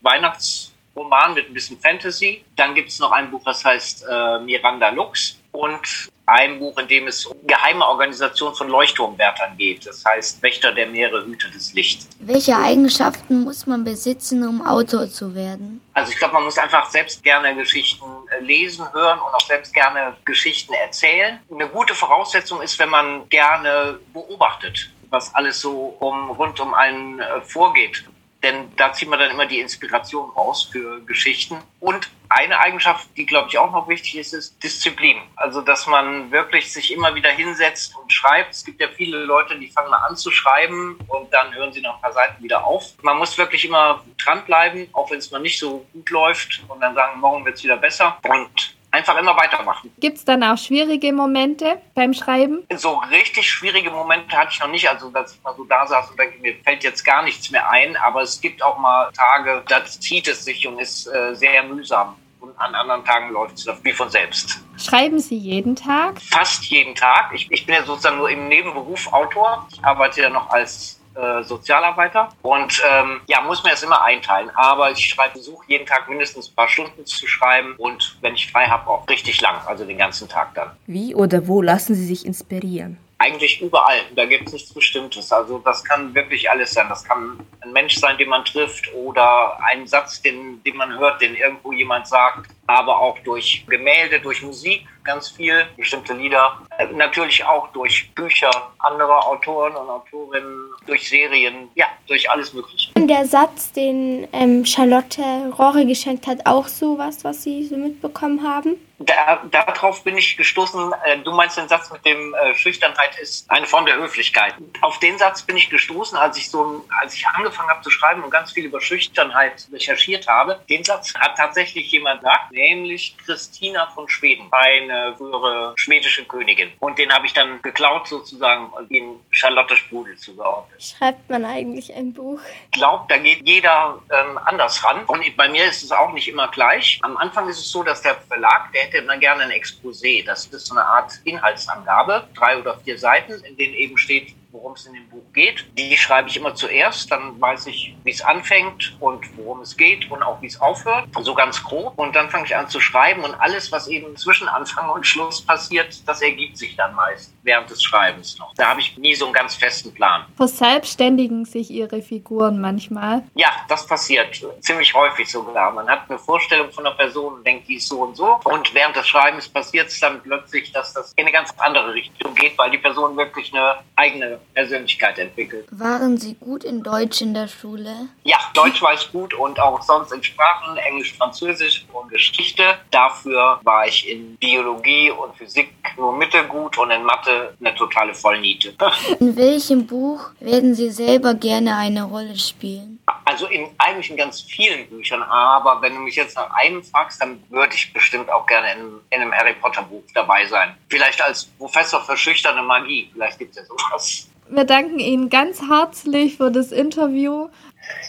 Weihnachtsroman 0.96 1.34
mit 1.34 1.50
ein 1.50 1.54
bisschen 1.54 1.80
Fantasy. 1.80 2.44
Dann 2.56 2.76
gibt 2.76 2.90
es 2.90 3.00
noch 3.00 3.12
ein 3.12 3.30
Buch, 3.32 3.42
das 3.46 3.64
heißt 3.64 4.06
äh, 4.10 4.40
Miranda 4.40 4.90
Lux. 4.90 5.38
Und 5.52 6.10
ein 6.28 6.60
Buch, 6.60 6.78
in 6.78 6.88
dem 6.88 7.08
es 7.08 7.26
um 7.26 7.36
geheime 7.46 7.86
Organisation 7.86 8.56
von 8.56 8.70
Leuchtturmwärtern 8.70 9.58
geht. 9.58 9.86
Das 9.86 10.06
heißt 10.06 10.42
Wächter 10.42 10.72
der 10.72 10.88
Meere, 10.88 11.26
Hüter 11.26 11.50
des 11.50 11.74
Lichts. 11.74 12.08
Welche 12.20 12.56
Eigenschaften 12.56 13.44
muss 13.44 13.68
man 13.68 13.84
besitzen, 13.84 14.48
um 14.48 14.66
Autor 14.66 15.10
zu 15.10 15.36
werden? 15.36 15.82
Also 15.94 16.14
ich 16.14 16.18
glaube, 16.18 16.36
man 16.36 16.46
muss 16.46 16.58
einfach 16.58 16.90
selbst 16.90 17.22
gerne 17.22 17.54
Geschichten 17.54 18.06
äh, 18.30 18.42
lesen, 18.42 18.86
hören 18.94 19.20
und 19.20 19.34
auch 19.34 19.46
selbst 19.46 19.74
gerne 19.74 20.16
Geschichten 20.24 20.74
erzählen. 20.74 21.40
Eine 21.52 21.68
gute 21.68 21.94
Voraussetzung 21.94 22.62
ist, 22.62 22.80
wenn 22.80 22.90
man 22.90 23.28
gerne 23.28 24.00
beobachtet, 24.14 24.90
was 25.10 25.36
alles 25.36 25.60
so 25.60 25.98
um, 26.00 26.30
rund 26.32 26.62
um 26.62 26.74
einen 26.74 27.20
äh, 27.20 27.42
vorgeht. 27.42 28.06
Denn 28.44 28.76
da 28.76 28.92
zieht 28.92 29.08
man 29.08 29.20
dann 29.20 29.32
immer 29.32 29.46
die 29.46 29.60
Inspiration 29.60 30.30
raus 30.32 30.70
für 30.72 31.00
Geschichten. 31.06 31.58
Und 31.80 32.10
eine 32.30 32.60
Eigenschaft, 32.60 33.08
die, 33.16 33.26
glaube 33.26 33.50
ich, 33.50 33.58
auch 33.58 33.72
noch 33.72 33.88
wichtig 33.88 34.18
ist, 34.18 34.34
ist 34.34 34.64
Disziplin. 34.64 35.18
Also, 35.36 35.62
dass 35.62 35.86
man 35.86 36.32
wirklich 36.32 36.72
sich 36.72 36.92
immer 36.92 37.14
wieder 37.14 37.30
hinsetzt 37.30 37.96
und 37.96 38.12
schreibt. 38.12 38.54
Es 38.54 38.66
gibt 38.66 38.82
ja 38.82 38.88
viele 38.88 39.18
Leute, 39.26 39.60
die 39.60 39.68
fangen 39.68 39.92
mal 39.92 39.98
an 39.98 40.16
zu 40.16 40.32
schreiben 40.32 40.98
und 41.08 41.32
dann 41.32 41.54
hören 41.54 41.72
sie 41.72 41.82
nach 41.82 41.96
ein 41.96 42.02
paar 42.02 42.14
Seiten 42.14 42.44
wieder 42.44 42.64
auf. 42.64 42.94
Man 43.02 43.18
muss 43.18 43.38
wirklich 43.38 43.66
immer 43.66 44.04
dranbleiben, 44.18 44.90
auch 44.94 45.12
wenn 45.12 45.20
es 45.20 45.30
mal 45.30 45.40
nicht 45.40 45.60
so 45.60 45.86
gut 45.94 46.10
läuft 46.10 46.64
und 46.68 46.80
dann 46.80 46.96
sagen, 46.96 47.20
morgen 47.20 47.46
wird 47.46 47.58
es 47.58 47.64
wieder 47.64 47.78
besser. 47.78 48.18
Und 48.24 48.76
einfach 48.92 49.18
immer 49.18 49.36
weitermachen. 49.36 49.92
Gibt 50.00 50.18
es 50.18 50.26
dann 50.26 50.44
auch 50.44 50.58
schwierige 50.58 51.12
Momente 51.14 51.82
beim 51.96 52.14
Schreiben? 52.14 52.66
So 52.76 53.02
richtig 53.10 53.50
schwierige 53.50 53.90
Momente 53.90 54.38
hatte 54.38 54.52
ich 54.52 54.60
noch 54.60 54.68
nicht. 54.68 54.88
Also, 54.90 55.10
dass 55.10 55.34
ich 55.34 55.42
mal 55.44 55.56
so 55.56 55.64
da 55.64 55.88
saß 55.88 56.12
und 56.12 56.20
denke, 56.20 56.40
mir 56.40 56.56
fällt 56.64 56.84
jetzt 56.84 57.04
gar 57.04 57.24
nichts 57.24 57.50
mehr 57.50 57.70
ein. 57.70 57.96
Aber 57.98 58.22
es 58.22 58.40
gibt 58.40 58.62
auch 58.62 58.78
mal 58.78 59.12
Tage, 59.14 59.64
da 59.68 59.84
zieht 59.86 60.28
es 60.28 60.46
sich 60.46 60.68
und 60.68 60.80
ist 60.80 61.08
äh, 61.08 61.34
sehr 61.34 61.64
mühsam. 61.64 62.16
Und 62.40 62.60
an 62.60 62.74
anderen 62.74 63.06
Tagen 63.06 63.32
läuft 63.32 63.58
es 63.60 63.68
wie 63.84 63.94
von 63.94 64.10
selbst. 64.10 64.64
Schreiben 64.78 65.20
Sie 65.20 65.38
jeden 65.38 65.76
Tag? 65.76 66.20
Fast 66.22 66.66
jeden 66.66 66.96
Tag. 66.96 67.32
Ich, 67.34 67.52
ich 67.52 67.66
bin 67.68 67.76
ja 67.76 67.84
sozusagen 67.84 68.18
nur 68.18 68.32
im 68.32 68.48
Nebenberuf 68.48 69.14
Autor. 69.14 69.68
Ich 69.72 69.84
arbeite 69.84 70.22
ja 70.22 70.30
noch 70.30 70.50
als 70.50 71.01
äh, 71.16 71.44
Sozialarbeiter 71.44 72.30
und 72.42 72.82
ähm, 72.90 73.22
ja, 73.28 73.42
muss 73.42 73.64
mir 73.64 73.72
das 73.72 73.84
immer 73.84 74.02
einteilen. 74.04 74.50
Aber 74.56 74.92
ich 74.92 75.06
schreibe, 75.06 75.34
versuche 75.34 75.64
jeden 75.68 75.86
Tag 75.86 76.08
mindestens 76.10 76.50
ein 76.50 76.56
paar 76.56 76.70
Stunden 76.70 77.06
zu 77.06 77.28
schreiben 77.28 77.76
und 77.78 78.18
wenn 78.22 78.36
ich 78.36 78.52
frei 78.52 78.68
habe, 78.68 78.90
auch 78.90 79.08
richtig 79.10 79.42
lang, 79.42 79.56
also 79.66 79.86
den 79.86 79.98
ganzen 79.98 80.30
Tag 80.30 80.54
dann. 80.56 80.72
Wie 80.88 81.16
oder 81.16 81.48
wo 81.48 81.62
lassen 81.62 81.96
Sie 81.96 82.06
sich 82.06 82.26
inspirieren? 82.26 82.98
Eigentlich 83.18 83.62
überall. 83.62 84.00
Da 84.16 84.26
gibt 84.26 84.48
es 84.48 84.54
nichts 84.54 84.74
Bestimmtes. 84.74 85.32
Also 85.32 85.60
das 85.60 85.84
kann 85.84 86.16
wirklich 86.16 86.50
alles 86.50 86.74
sein. 86.74 86.88
Das 86.90 87.04
kann 87.04 87.40
ein 87.62 87.72
Mensch 87.72 87.98
sein, 87.98 88.18
den 88.18 88.30
man 88.30 88.44
trifft 88.44 88.92
oder 88.96 89.60
ein 89.72 89.86
Satz, 89.86 90.24
den, 90.24 90.64
den 90.64 90.76
man 90.76 90.98
hört, 90.98 91.22
den 91.22 91.36
irgendwo 91.36 91.72
jemand 91.72 92.08
sagt. 92.08 92.50
Aber 92.72 93.02
auch 93.02 93.20
durch 93.20 93.66
Gemälde, 93.68 94.22
durch 94.22 94.42
Musik 94.42 94.88
ganz 95.04 95.30
viel, 95.30 95.66
bestimmte 95.76 96.14
Lieder. 96.14 96.58
Äh, 96.78 96.88
Natürlich 96.94 97.44
auch 97.44 97.68
durch 97.74 98.10
Bücher 98.14 98.52
anderer 98.80 99.28
Autoren 99.28 99.76
und 99.76 99.90
Autorinnen, 99.90 100.70
durch 100.86 101.10
Serien, 101.10 101.70
ja, 101.76 101.88
durch 102.08 102.30
alles 102.30 102.54
Mögliche. 102.54 102.92
Und 102.96 103.08
der 103.08 103.26
Satz, 103.26 103.74
den 103.74 104.26
ähm, 104.32 104.66
Charlotte 104.66 105.22
Rohre 105.58 105.86
geschenkt 105.86 106.28
hat, 106.28 106.46
auch 106.46 106.68
sowas, 106.68 107.24
was 107.24 107.44
Sie 107.44 107.66
so 107.66 107.76
mitbekommen 107.76 108.42
haben? 108.48 108.76
Da, 109.00 109.42
darauf 109.50 110.04
bin 110.04 110.16
ich 110.16 110.38
gestoßen. 110.38 110.94
Äh, 111.06 111.18
Du 111.20 111.32
meinst 111.32 111.58
den 111.58 111.68
Satz 111.68 111.92
mit 111.92 112.06
dem 112.06 112.34
äh, 112.36 112.54
Schüchternheit 112.54 113.18
ist 113.20 113.50
eine 113.50 113.66
Form 113.66 113.86
der 113.86 113.96
Höflichkeit. 113.96 114.54
Auf 114.82 115.00
den 115.00 115.18
Satz 115.18 115.42
bin 115.42 115.58
ich 115.58 115.70
gestoßen, 115.70 116.18
als 116.18 116.38
ich 116.38 116.50
so, 116.50 116.86
als 117.02 117.16
ich 117.16 117.26
angefangen 117.28 117.70
habe 117.70 117.82
zu 117.82 117.90
schreiben 117.90 118.24
und 118.24 118.30
ganz 118.30 118.52
viel 118.52 118.66
über 118.66 118.80
Schüchternheit 118.80 119.68
recherchiert 119.74 120.28
habe. 120.28 120.60
Den 120.70 120.84
Satz 120.84 121.14
hat 121.16 121.36
tatsächlich 121.36 121.92
jemand 121.92 122.20
gesagt, 122.22 122.52
nämlich 122.62 123.18
Christina 123.18 123.88
von 123.88 124.08
Schweden, 124.08 124.48
eine 124.52 125.16
frühere 125.18 125.74
schwedische 125.76 126.24
Königin. 126.26 126.72
Und 126.80 127.00
den 127.00 127.12
habe 127.12 127.26
ich 127.26 127.34
dann 127.34 127.62
geklaut 127.62 128.08
sozusagen 128.08 128.70
und 128.70 128.90
in 128.92 129.20
Charlotte 129.32 129.76
Sprudel 129.76 130.16
zugeordnet. 130.18 130.82
Schreibt 130.82 131.30
man 131.30 131.44
eigentlich 131.46 131.94
ein 131.94 132.14
Buch? 132.14 132.40
Ich 132.72 132.80
glaube, 132.80 133.06
da 133.10 133.18
geht 133.18 133.48
jeder 133.48 134.00
ähm, 134.12 134.38
anders 134.46 134.84
ran. 134.84 135.04
Und 135.06 135.22
bei 135.36 135.50
mir 135.50 135.66
ist 135.66 135.84
es 135.84 135.92
auch 135.92 136.14
nicht 136.14 136.28
immer 136.28 136.48
gleich. 136.50 137.00
Am 137.02 137.18
Anfang 137.18 137.50
ist 137.50 137.60
es 137.60 137.72
so, 137.72 137.84
dass 137.84 138.02
der 138.02 138.16
Verlag, 138.16 138.72
der 138.74 138.84
hätte 138.84 138.98
immer 138.98 139.18
gerne 139.18 139.44
ein 139.44 139.52
Exposé. 139.52 140.24
Das 140.26 140.46
ist 140.46 140.68
so 140.68 140.76
eine 140.76 140.86
Art 140.86 141.14
Inhaltsangabe, 141.24 142.28
drei 142.36 142.58
oder 142.58 142.78
vier 142.80 142.98
Seiten, 142.98 143.44
in 143.44 143.58
denen 143.58 143.74
eben 143.74 143.98
steht, 143.98 144.36
worum 144.52 144.74
es 144.74 144.86
in 144.86 144.94
dem 144.94 145.08
Buch 145.10 145.24
geht. 145.34 145.66
Die 145.78 145.96
schreibe 145.98 146.30
ich 146.30 146.38
immer 146.38 146.54
zuerst, 146.56 147.12
dann 147.12 147.40
weiß 147.40 147.68
ich, 147.68 147.96
wie 148.04 148.12
es 148.12 148.22
anfängt 148.22 148.96
und 149.00 149.26
worum 149.38 149.62
es 149.62 149.78
geht 149.78 150.10
und 150.12 150.22
auch 150.24 150.42
wie 150.42 150.48
es 150.48 150.60
aufhört, 150.60 151.08
so 151.22 151.34
ganz 151.34 151.64
grob. 151.64 151.98
Und 151.98 152.16
dann 152.16 152.30
fange 152.30 152.46
ich 152.46 152.56
an 152.56 152.68
zu 152.68 152.80
schreiben 152.80 153.24
und 153.24 153.34
alles, 153.36 153.72
was 153.72 153.88
eben 153.88 154.16
zwischen 154.18 154.48
Anfang 154.48 154.90
und 154.90 155.06
Schluss 155.08 155.42
passiert, 155.42 156.08
das 156.08 156.22
ergibt 156.22 156.58
sich 156.58 156.76
dann 156.76 156.94
meist 156.96 157.34
während 157.44 157.70
des 157.70 157.82
Schreibens 157.82 158.38
noch. 158.38 158.54
Da 158.56 158.70
habe 158.70 158.82
ich 158.82 158.98
nie 158.98 159.16
so 159.16 159.26
einen 159.26 159.34
ganz 159.34 159.56
festen 159.56 159.94
Plan. 159.94 160.26
Verselbstständigen 160.36 161.46
sich 161.46 161.72
Ihre 161.72 162.02
Figuren 162.02 162.60
manchmal? 162.60 163.24
Ja, 163.36 163.50
das 163.68 163.86
passiert 163.88 164.42
ziemlich 164.60 164.94
häufig 164.94 165.30
sogar. 165.30 165.72
Man 165.72 165.88
hat 165.88 166.10
eine 166.10 166.20
Vorstellung 166.20 166.72
von 166.72 166.86
einer 166.86 166.96
Person 166.96 167.36
und 167.36 167.48
denkt, 167.48 167.68
die 167.68 167.76
ist 167.76 167.88
so 167.88 168.02
und 168.02 168.16
so. 168.16 168.40
Und 168.44 168.74
während 168.74 168.96
des 168.96 169.08
Schreibens 169.08 169.48
passiert 169.48 169.88
es 169.88 170.00
dann 170.00 170.22
plötzlich, 170.22 170.72
dass 170.72 170.94
das 170.94 171.14
in 171.14 171.24
eine 171.24 171.32
ganz 171.32 171.54
andere 171.58 171.94
Richtung 171.94 172.36
geht, 172.36 172.58
weil 172.58 172.72
die 172.72 172.78
Person 172.78 173.16
wirklich 173.18 173.54
eine 173.54 173.80
eigene 173.96 174.41
Persönlichkeit 174.54 175.18
entwickelt. 175.20 175.68
Waren 175.72 176.18
Sie 176.18 176.36
gut 176.36 176.64
in 176.64 176.84
Deutsch 176.84 177.22
in 177.22 177.34
der 177.34 177.48
Schule? 177.48 178.10
Ja, 178.24 178.38
Deutsch 178.54 178.82
war 178.82 178.94
ich 178.94 179.12
gut 179.12 179.34
und 179.34 179.60
auch 179.60 179.82
sonst 179.82 180.12
in 180.12 180.24
Sprachen, 180.24 180.78
Englisch, 180.78 181.14
Französisch 181.18 181.86
und 181.94 182.10
Geschichte. 182.10 182.64
Dafür 182.92 183.60
war 183.64 183.88
ich 183.88 184.10
in 184.10 184.36
Biologie 184.38 185.12
und 185.12 185.36
Physik 185.36 185.74
nur 185.98 186.16
mittelgut 186.16 186.78
und 186.78 186.92
in 186.92 187.04
Mathe 187.04 187.56
eine 187.60 187.76
totale 187.76 188.14
Vollniete. 188.14 188.74
In 189.20 189.36
welchem 189.36 189.86
Buch 189.86 190.30
werden 190.40 190.74
Sie 190.76 190.90
selber 190.90 191.34
gerne 191.34 191.76
eine 191.76 192.04
Rolle 192.04 192.38
spielen? 192.38 193.00
Also 193.26 193.48
in 193.48 193.68
eigentlich 193.78 194.10
in 194.10 194.18
ganz 194.18 194.42
vielen 194.42 194.88
Büchern, 194.90 195.22
aber 195.24 195.82
wenn 195.82 195.94
du 195.94 196.00
mich 196.00 196.16
jetzt 196.16 196.36
nach 196.36 196.50
einem 196.52 196.84
fragst, 196.84 197.22
dann 197.22 197.44
würde 197.50 197.74
ich 197.76 197.92
bestimmt 197.94 198.30
auch 198.30 198.46
gerne 198.46 198.74
in, 198.74 199.00
in 199.10 199.22
einem 199.22 199.34
Harry 199.34 199.54
Potter 199.54 199.84
Buch 199.84 200.04
dabei 200.14 200.46
sein. 200.46 200.76
Vielleicht 200.90 201.22
als 201.22 201.46
Professor 201.46 202.02
für 202.02 202.16
schüchterne 202.16 202.62
Magie, 202.62 203.10
vielleicht 203.14 203.40
gibt 203.40 203.52
es 203.52 203.58
ja 203.58 203.66
sowas. 203.66 204.31
Wir 204.54 204.66
danken 204.66 205.00
Ihnen 205.00 205.30
ganz 205.30 205.62
herzlich 205.62 206.36
für 206.36 206.52
das 206.52 206.74
Interview. 206.74 207.48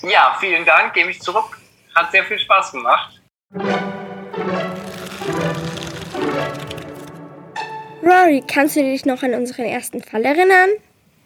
Ja, 0.02 0.36
vielen 0.40 0.64
Dank, 0.64 0.92
gebe 0.92 1.12
ich 1.12 1.20
zurück. 1.20 1.56
Hat 1.94 2.10
sehr 2.10 2.24
viel 2.24 2.36
Spaß 2.36 2.72
gemacht. 2.72 3.22
Rory, 8.02 8.42
kannst 8.44 8.74
du 8.74 8.82
dich 8.82 9.04
noch 9.04 9.22
an 9.22 9.34
unseren 9.34 9.66
ersten 9.66 10.02
Fall 10.02 10.24
erinnern? 10.24 10.70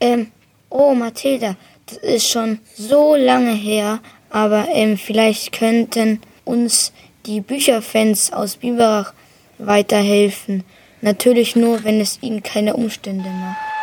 Ähm, 0.01 0.33
oh, 0.69 0.93
Mathilda, 0.93 1.57
das 1.87 1.97
ist 1.97 2.29
schon 2.29 2.61
so 2.75 3.17
lange 3.17 3.55
her, 3.55 4.01
aber 4.29 4.69
ähm, 4.71 4.99
vielleicht 4.99 5.59
könnten 5.59 6.21
uns 6.45 6.93
die 7.25 7.41
Bücherfans 7.41 8.35
aus 8.35 8.59
Biberach 8.59 9.15
weiterhelfen. 9.57 10.63
Natürlich 11.01 11.57
nur, 11.57 11.85
wenn 11.85 12.03
es 12.03 12.23
ihnen 12.23 12.43
keine 12.43 12.77
Umstände 12.77 13.31
macht. 13.31 13.76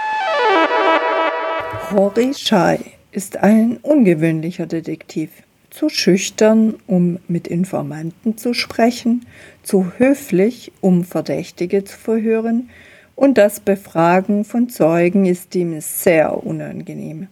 Hori 1.94 2.34
Schei 2.34 2.80
ist 3.12 3.38
ein 3.38 3.78
ungewöhnlicher 3.84 4.66
Detektiv. 4.66 5.30
Zu 5.70 5.90
schüchtern, 5.90 6.74
um 6.88 7.20
mit 7.28 7.48
Informanten 7.48 8.36
zu 8.36 8.56
sprechen, 8.56 9.28
zu 9.62 9.92
höflich, 9.98 10.72
um 10.82 11.04
Verdächtige 11.04 11.84
zu 11.84 11.96
verhören, 11.96 12.70
und 13.16 13.38
das 13.38 13.60
Befragen 13.60 14.44
von 14.44 14.70
Zeugen 14.70 15.28
ist 15.28 15.54
ihm 15.54 15.80
sehr 15.82 16.44
unangenehm. 16.44 17.28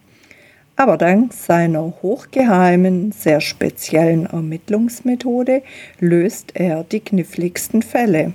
Aber 0.75 0.97
dank 0.97 1.33
seiner 1.33 1.95
hochgeheimen, 2.03 3.13
sehr 3.13 3.41
speziellen 3.41 4.27
Ermittlungsmethode 4.27 5.63
löst 5.99 6.51
er 6.53 6.83
die 6.83 6.99
kniffligsten 6.99 7.81
Fälle. 7.81 8.33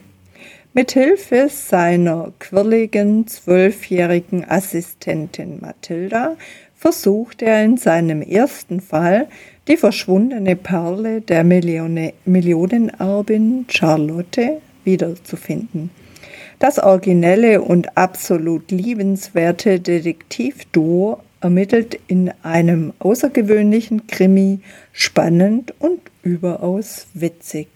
Mit 0.78 0.92
Hilfe 0.92 1.48
seiner 1.48 2.34
quirligen 2.38 3.26
zwölfjährigen 3.26 4.44
Assistentin 4.46 5.58
Mathilda 5.62 6.36
versucht 6.74 7.40
er 7.40 7.64
in 7.64 7.78
seinem 7.78 8.20
ersten 8.20 8.82
Fall 8.82 9.26
die 9.68 9.78
verschwundene 9.78 10.54
Perle 10.54 11.22
der 11.22 11.44
Millione 11.44 12.12
Millionenerbin 12.26 13.64
Charlotte 13.70 14.60
wiederzufinden. 14.84 15.88
Das 16.58 16.78
originelle 16.78 17.62
und 17.62 17.96
absolut 17.96 18.70
liebenswerte 18.70 19.80
Detektivduo 19.80 21.22
ermittelt 21.40 21.98
in 22.06 22.30
einem 22.42 22.92
außergewöhnlichen 22.98 24.08
Krimi 24.08 24.60
spannend 24.92 25.72
und 25.78 26.00
überaus 26.22 27.06
witzig. 27.14 27.68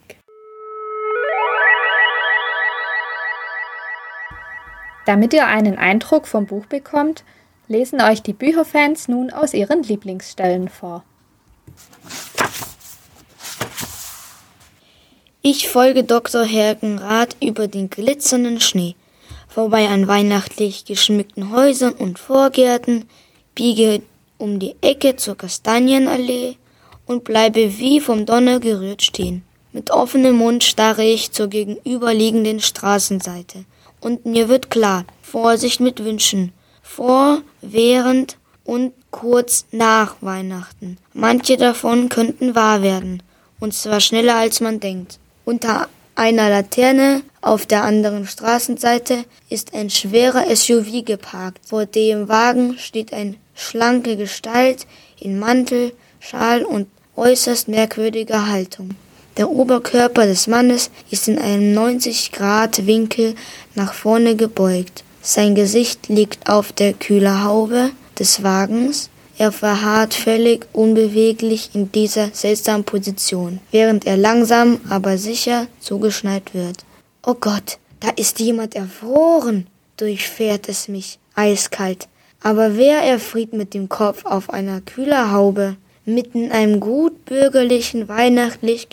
Damit 5.05 5.33
ihr 5.33 5.47
einen 5.47 5.77
Eindruck 5.77 6.27
vom 6.27 6.45
Buch 6.45 6.65
bekommt, 6.67 7.23
lesen 7.67 8.01
euch 8.01 8.21
die 8.21 8.33
Bücherfans 8.33 9.07
nun 9.07 9.31
aus 9.31 9.53
ihren 9.53 9.83
Lieblingsstellen 9.83 10.69
vor. 10.69 11.03
Ich 15.41 15.69
folge 15.69 16.03
Dr. 16.03 16.43
Hergenrath 16.43 17.35
über 17.41 17.67
den 17.67 17.89
glitzernden 17.89 18.61
Schnee, 18.61 18.95
vorbei 19.47 19.87
an 19.87 20.07
weihnachtlich 20.07 20.85
geschmückten 20.85 21.51
Häusern 21.51 21.93
und 21.93 22.19
Vorgärten, 22.19 23.05
biege 23.55 24.03
um 24.37 24.59
die 24.59 24.75
Ecke 24.81 25.15
zur 25.15 25.35
Kastanienallee 25.35 26.57
und 27.07 27.23
bleibe 27.23 27.79
wie 27.79 27.99
vom 27.99 28.27
Donner 28.27 28.59
gerührt 28.59 29.01
stehen. 29.01 29.43
Mit 29.71 29.89
offenem 29.89 30.35
Mund 30.35 30.63
starre 30.63 31.03
ich 31.03 31.31
zur 31.31 31.47
gegenüberliegenden 31.47 32.59
Straßenseite. 32.59 33.65
Und 34.01 34.25
mir 34.25 34.49
wird 34.49 34.69
klar, 34.69 35.05
Vorsicht 35.21 35.79
mit 35.79 36.03
Wünschen. 36.03 36.51
Vor, 36.81 37.41
während 37.61 38.37
und 38.65 38.93
kurz 39.11 39.65
nach 39.71 40.15
Weihnachten. 40.21 40.97
Manche 41.13 41.55
davon 41.57 42.09
könnten 42.09 42.55
wahr 42.55 42.81
werden. 42.81 43.23
Und 43.59 43.73
zwar 43.73 44.01
schneller 44.01 44.35
als 44.35 44.59
man 44.59 44.79
denkt. 44.79 45.19
Unter 45.45 45.87
einer 46.15 46.49
Laterne 46.49 47.21
auf 47.41 47.65
der 47.65 47.83
anderen 47.83 48.27
Straßenseite 48.27 49.25
ist 49.49 49.73
ein 49.73 49.89
schwerer 49.89 50.53
SUV 50.55 51.05
geparkt. 51.05 51.59
Vor 51.67 51.85
dem 51.85 52.27
Wagen 52.27 52.77
steht 52.77 53.13
eine 53.13 53.35
schlanke 53.55 54.17
Gestalt 54.17 54.87
in 55.19 55.39
Mantel, 55.39 55.93
Schal 56.19 56.63
und 56.63 56.87
äußerst 57.15 57.67
merkwürdiger 57.67 58.47
Haltung. 58.47 58.91
Der 59.37 59.49
Oberkörper 59.49 60.25
des 60.25 60.47
Mannes 60.47 60.91
ist 61.09 61.27
in 61.27 61.39
einem 61.39 61.77
90-Grad-Winkel 61.77 63.35
nach 63.75 63.93
vorne 63.93 64.35
gebeugt. 64.35 65.03
Sein 65.21 65.55
Gesicht 65.55 66.09
liegt 66.09 66.49
auf 66.49 66.73
der 66.73 66.93
Kühlerhaube 66.93 67.91
des 68.19 68.43
Wagens. 68.43 69.09
Er 69.37 69.51
verharrt 69.51 70.13
völlig 70.13 70.67
unbeweglich 70.73 71.71
in 71.73 71.91
dieser 71.91 72.29
seltsamen 72.33 72.83
Position, 72.83 73.59
während 73.71 74.05
er 74.05 74.17
langsam, 74.17 74.81
aber 74.89 75.17
sicher 75.17 75.67
zugeschneit 75.79 76.53
wird. 76.53 76.85
Oh 77.25 77.35
Gott, 77.35 77.79
da 77.99 78.09
ist 78.09 78.39
jemand 78.39 78.75
erfroren, 78.75 79.67
durchfährt 79.97 80.67
es 80.67 80.87
mich 80.87 81.19
eiskalt. 81.35 82.07
Aber 82.43 82.75
wer 82.75 83.03
erfriert 83.03 83.53
mit 83.53 83.73
dem 83.73 83.87
Kopf 83.87 84.25
auf 84.25 84.49
einer 84.49 84.81
Kühlerhaube? 84.81 85.77
Mitten 86.13 86.45
in 86.45 86.51
einem 86.51 86.79
gut 86.79 87.25
bürgerlichen, 87.25 88.07
weihnachtlich 88.07 88.87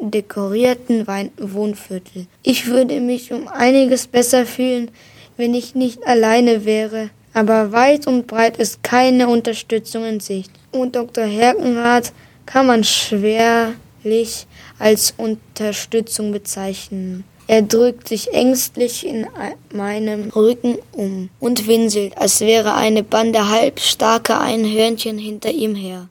dekorierten 0.00 1.06
Wein 1.06 1.30
Wohnviertel. 1.38 2.26
Ich 2.42 2.66
würde 2.66 3.00
mich 3.00 3.32
um 3.32 3.48
einiges 3.48 4.06
besser 4.06 4.46
fühlen, 4.46 4.90
wenn 5.36 5.54
ich 5.54 5.74
nicht 5.74 6.06
alleine 6.06 6.64
wäre. 6.64 7.10
Aber 7.34 7.72
weit 7.72 8.06
und 8.06 8.26
breit 8.26 8.56
ist 8.56 8.82
keine 8.82 9.28
Unterstützung 9.28 10.04
in 10.04 10.20
Sicht. 10.20 10.50
Und 10.72 10.96
Dr. 10.96 11.24
Herkenrath 11.24 12.12
kann 12.46 12.66
man 12.66 12.84
schwerlich 12.84 14.46
als 14.78 15.14
Unterstützung 15.16 16.32
bezeichnen. 16.32 17.24
Er 17.46 17.62
drückt 17.62 18.08
sich 18.08 18.34
ängstlich 18.34 19.06
in 19.06 19.26
meinem 19.72 20.28
Rücken 20.30 20.78
um 20.92 21.30
und 21.40 21.66
winselt, 21.66 22.18
als 22.18 22.40
wäre 22.40 22.74
eine 22.74 23.02
Bande 23.02 23.48
halbstarker 23.48 24.40
Einhörnchen 24.40 25.16
hinter 25.16 25.50
ihm 25.50 25.74
her. 25.74 26.08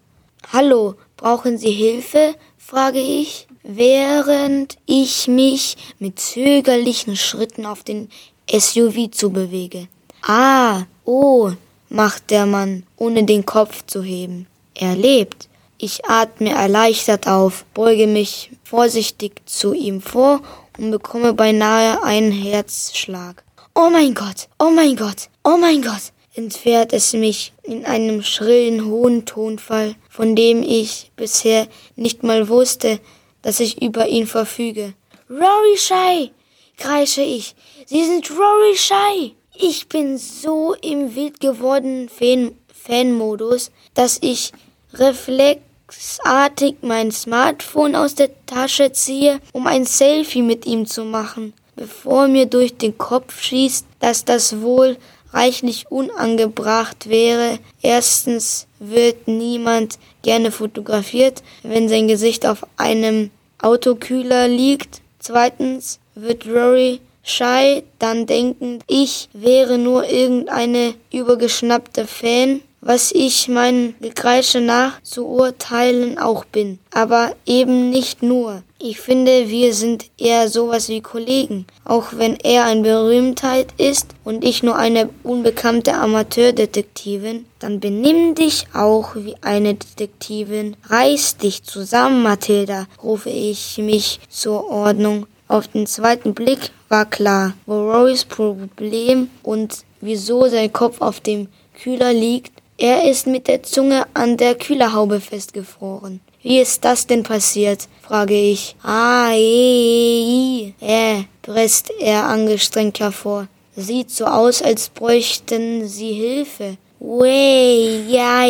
Hallo, 0.54 0.96
brauchen 1.18 1.58
Sie 1.58 1.72
Hilfe? 1.72 2.34
frage 2.58 3.00
ich, 3.00 3.48
während 3.64 4.78
ich 4.86 5.28
mich 5.28 5.76
mit 6.00 6.22
zögerlichen 6.22 7.18
Schritten 7.18 7.66
auf 7.66 7.84
den 7.84 8.10
SUV 8.50 9.12
zubewege. 9.12 9.90
Ah, 10.22 10.84
oh, 11.04 11.52
macht 11.90 12.32
der 12.32 12.46
Mann, 12.46 12.84
ohne 12.96 13.26
den 13.26 13.46
Kopf 13.46 13.86
zu 13.88 14.02
heben. 14.02 14.48
Er 14.74 14.96
lebt. 14.96 15.50
Ich 15.80 16.06
atme 16.06 16.52
erleichtert 16.52 17.28
auf, 17.28 17.66
beuge 17.74 18.08
mich 18.08 18.50
vorsichtig 18.64 19.42
zu 19.46 19.74
ihm 19.74 20.02
vor 20.02 20.42
und 20.78 20.92
bekomme 20.92 21.34
beinahe 21.34 22.02
einen 22.04 22.32
Herzschlag. 22.32 23.44
Oh 23.76 23.90
mein 23.92 24.14
Gott, 24.14 24.48
oh 24.60 24.70
mein 24.70 24.96
Gott, 24.96 25.28
oh 25.44 25.58
mein 25.58 25.82
Gott, 25.82 26.14
entfährt 26.38 26.94
es 26.94 27.14
mich 27.14 27.54
in 27.64 27.86
einem 27.86 28.22
schrillen, 28.22 28.86
hohen 28.86 29.26
Tonfall, 29.26 29.96
von 30.10 30.36
dem 30.36 30.62
ich 30.62 31.12
bisher 31.16 31.68
nicht 31.96 32.24
mal 32.24 32.48
wusste, 32.48 33.00
dass 33.42 33.60
ich 33.60 33.82
über 33.82 34.08
ihn 34.08 34.28
verfüge. 34.28 34.94
Rory 35.30 35.78
Shy! 35.78 36.32
kreische 36.78 37.22
ich. 37.22 37.56
Sie 37.86 38.06
sind 38.06 38.30
Rory 38.32 38.76
Shy! 38.76 39.36
Ich 39.56 39.90
bin 39.90 40.18
so 40.18 40.76
im 40.76 41.16
wild 41.16 41.40
gewordenen 41.40 42.10
Fan 42.10 42.52
Fanmodus, 42.72 43.72
dass 43.96 44.20
ich 44.22 44.54
reflexartig 44.94 46.78
mein 46.82 47.12
Smartphone 47.12 47.96
aus 47.96 48.16
der 48.16 48.30
Tasche 48.46 48.92
ziehe, 48.92 49.42
um 49.52 49.68
ein 49.68 49.86
Selfie 49.86 50.44
mit 50.44 50.66
ihm 50.66 50.86
zu 50.86 51.04
machen, 51.04 51.54
bevor 51.76 52.28
mir 52.28 52.46
durch 52.46 52.78
den 52.78 52.98
Kopf 52.98 53.42
schießt, 53.42 53.86
dass 54.00 54.24
das 54.24 54.62
wohl 54.62 54.98
reichlich 55.34 55.90
unangebracht 55.90 57.10
wäre. 57.10 57.60
Erstens 57.82 58.68
wird 58.80 59.28
niemand 59.28 60.00
gerne 60.24 60.52
fotografiert, 60.52 61.44
wenn 61.64 61.90
sein 61.90 62.08
Gesicht 62.08 62.46
auf 62.46 62.66
einem 62.78 63.32
Autokühler 63.62 64.48
liegt. 64.48 65.02
Zweitens 65.20 66.00
wird 66.16 66.48
Rory 66.48 67.00
shy 67.24 67.84
dann 68.00 68.26
denken, 68.26 68.80
ich 68.88 69.30
wäre 69.34 69.78
nur 69.78 70.08
irgendeine 70.10 70.94
übergeschnappte 71.12 72.08
Fan 72.08 72.62
was 72.82 73.12
ich 73.12 73.48
meinen 73.48 73.96
Gekreische 74.00 74.62
nach 74.62 75.02
zu 75.02 75.28
urteilen 75.28 76.18
auch 76.18 76.46
bin. 76.46 76.80
Aber 76.92 77.36
eben 77.46 77.90
nicht 77.90 78.24
nur. 78.24 78.64
Ich 78.80 79.00
finde, 79.00 79.50
wir 79.50 79.74
sind 79.74 80.06
eher 80.20 80.50
sowas 80.50 80.88
wie 80.88 81.02
Kollegen. 81.02 81.66
Auch 81.84 82.10
wenn 82.12 82.36
er 82.36 82.66
eine 82.66 82.84
Berühmtheit 82.84 83.74
ist 83.80 84.10
und 84.24 84.44
ich 84.44 84.62
nur 84.62 84.76
eine 84.76 85.10
unbekannte 85.24 85.96
Amateurdetektivin, 85.96 87.48
dann 87.58 87.80
benimm 87.80 88.36
dich 88.36 88.68
auch 88.74 89.16
wie 89.16 89.36
eine 89.42 89.74
Detektivin. 89.74 90.78
Reiß 90.86 91.38
dich 91.38 91.64
zusammen, 91.64 92.22
Mathilda, 92.22 92.86
rufe 93.02 93.32
ich 93.32 93.80
mich 93.80 94.20
zur 94.30 94.70
Ordnung. 94.70 95.26
Auf 95.48 95.68
den 95.70 95.88
zweiten 95.88 96.36
Blick 96.36 96.70
war 96.88 97.06
klar, 97.06 97.54
wo 97.66 97.92
Rorys 97.92 98.26
Problem 98.26 99.32
und 99.42 99.86
wieso 100.02 100.48
sein 100.50 100.72
Kopf 100.72 101.02
auf 101.02 101.20
dem 101.20 101.48
Kühler 101.82 102.14
liegt, 102.14 102.54
er 102.78 103.10
ist 103.10 103.26
mit 103.26 103.48
der 103.48 103.64
Zunge 103.64 104.06
an 104.14 104.38
der 104.38 104.54
Kühlerhaube 104.54 105.20
festgefroren. 105.20 106.22
Wie 106.42 106.60
ist 106.60 106.86
das 106.86 107.08
denn 107.08 107.24
passiert? 107.24 107.88
frage 108.02 108.40
ich. 108.40 108.76
Ah, 108.84 109.32
eh, 109.34 110.74
äh, 110.80 111.24
presst 111.42 111.92
er 112.00 112.26
angestrengt 112.26 113.00
hervor. 113.00 113.48
Sieht 113.76 114.12
so 114.12 114.26
aus, 114.26 114.62
als 114.62 114.90
bräuchten 114.90 115.88
sie 115.88 116.14
Hilfe. 116.14 116.78
Wey, 117.00 118.06
jai, 118.08 118.50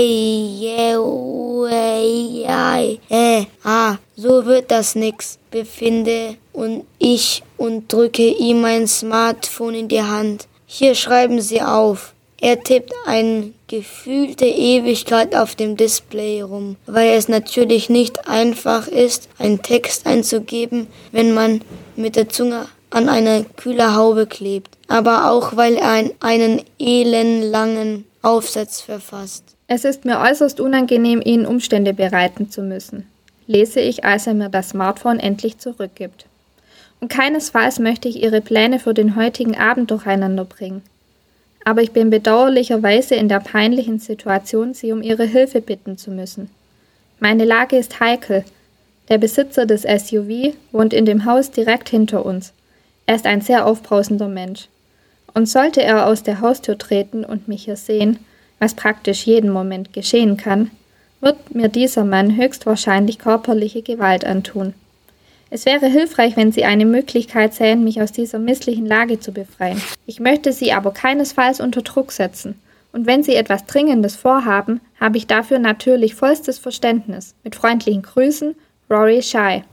wey, 1.70 2.44
jai, 2.44 3.00
äh, 3.10 3.46
ah, 3.64 3.98
so 4.16 4.46
wird 4.46 4.72
das 4.72 4.96
nix, 4.96 5.38
befinde 5.52 6.38
und 6.54 6.86
ich 6.98 7.44
und 7.58 7.92
drücke 7.92 8.26
ihm 8.26 8.62
mein 8.62 8.88
Smartphone 8.88 9.76
in 9.76 9.88
die 9.90 10.02
Hand. 10.02 10.48
Hier 10.66 10.96
schreiben 10.96 11.42
Sie 11.42 11.62
auf. 11.62 12.14
Er 12.40 12.62
tippt 12.62 12.94
eine 13.08 13.52
gefühlte 13.68 14.46
Ewigkeit 14.46 15.36
auf 15.36 15.56
dem 15.56 15.76
Display 15.76 16.42
rum, 16.42 16.76
weil 16.86 17.18
es 17.18 17.28
natürlich 17.28 17.90
nicht 17.90 18.30
einfach 18.30 18.88
ist, 18.88 19.28
einen 19.40 19.64
Text 19.64 20.06
einzugeben, 20.06 20.86
wenn 21.12 21.34
man 21.34 21.62
mit 21.96 22.16
der 22.16 22.30
Zunge 22.30 22.68
an 22.92 23.10
einer 23.10 23.44
Kühlerhaube 23.44 24.28
klebt, 24.28 24.78
aber 24.88 25.32
auch 25.32 25.58
weil 25.58 25.78
er 25.78 26.12
einen 26.20 26.62
elendlangen 26.78 28.06
Aufsatz 28.22 28.82
verfasst. 28.82 29.44
Es 29.68 29.84
ist 29.84 30.06
mir 30.06 30.20
äußerst 30.20 30.60
unangenehm, 30.60 31.22
Ihnen 31.26 31.48
Umstände 31.48 31.94
bereiten 31.94 32.52
zu 32.52 32.62
müssen, 32.62 33.08
lese 33.48 33.80
ich, 33.80 34.06
als 34.06 34.28
er 34.28 34.36
mir 34.36 34.50
das 34.50 34.70
Smartphone 34.70 35.20
endlich 35.20 35.58
zurückgibt. 35.58 36.28
Und 37.02 37.10
keinesfalls 37.10 37.80
möchte 37.80 38.08
ich 38.08 38.22
Ihre 38.22 38.42
Pläne 38.42 38.78
für 38.78 38.94
den 38.94 39.16
heutigen 39.16 39.58
Abend 39.58 39.90
durcheinander 39.90 40.46
bringen 40.46 40.84
aber 41.68 41.82
ich 41.82 41.92
bin 41.92 42.10
bedauerlicherweise 42.10 43.16
in 43.16 43.28
der 43.28 43.42
peinlichen 43.42 44.00
Situation, 44.00 44.74
Sie 44.74 44.94
um 44.94 45.02
Ihre 45.02 45.26
Hilfe 45.26 45.60
bitten 45.60 45.98
zu 45.98 46.12
müssen. 46.12 46.50
Meine 47.20 47.44
Lage 47.44 47.76
ist 47.76 48.00
heikel. 48.00 48.46
Der 49.10 49.18
Besitzer 49.18 49.66
des 49.66 49.82
SUV 49.82 50.54
wohnt 50.72 50.94
in 50.94 51.04
dem 51.06 51.26
Haus 51.26 51.52
direkt 51.52 51.90
hinter 51.90 52.26
uns. 52.26 52.54
Er 53.06 53.16
ist 53.16 53.26
ein 53.26 53.42
sehr 53.42 53.66
aufbrausender 53.66 54.30
Mensch. 54.30 54.70
Und 55.34 55.50
sollte 55.50 55.84
er 55.84 56.08
aus 56.08 56.24
der 56.24 56.40
Haustür 56.40 56.78
treten 56.78 57.26
und 57.26 57.50
mich 57.50 57.66
hier 57.66 57.76
sehen, 57.76 58.20
was 58.60 58.74
praktisch 58.74 59.26
jeden 59.26 59.50
Moment 59.50 59.92
geschehen 59.92 60.38
kann, 60.38 60.72
wird 61.20 61.54
mir 61.54 61.68
dieser 61.68 62.06
Mann 62.06 62.38
höchstwahrscheinlich 62.38 63.20
körperliche 63.20 63.82
Gewalt 63.82 64.24
antun. 64.24 64.74
Es 65.50 65.66
wäre 65.66 65.88
hilfreich, 65.88 66.36
wenn 66.36 66.52
Sie 66.52 66.66
eine 66.66 66.86
Möglichkeit 66.86 67.54
sähen, 67.54 67.84
mich 67.84 68.02
aus 68.02 68.12
dieser 68.12 68.38
misslichen 68.38 68.86
Lage 68.86 69.20
zu 69.20 69.32
befreien. 69.32 69.82
Ich 70.06 70.20
möchte 70.20 70.52
Sie 70.52 70.74
aber 70.74 70.92
keinesfalls 70.92 71.62
unter 71.62 71.82
Druck 71.82 72.12
setzen. 72.12 72.60
Und 72.92 73.06
wenn 73.06 73.24
Sie 73.24 73.36
etwas 73.36 73.66
Dringendes 73.66 74.16
vorhaben, 74.16 74.82
habe 75.00 75.18
ich 75.18 75.28
dafür 75.28 75.60
natürlich 75.60 76.16
vollstes 76.16 76.60
Verständnis. 76.60 77.36
Mit 77.44 77.56
freundlichen 77.56 78.02
Grüßen, 78.02 78.56
Rory 78.90 79.22
Shy. 79.22 79.64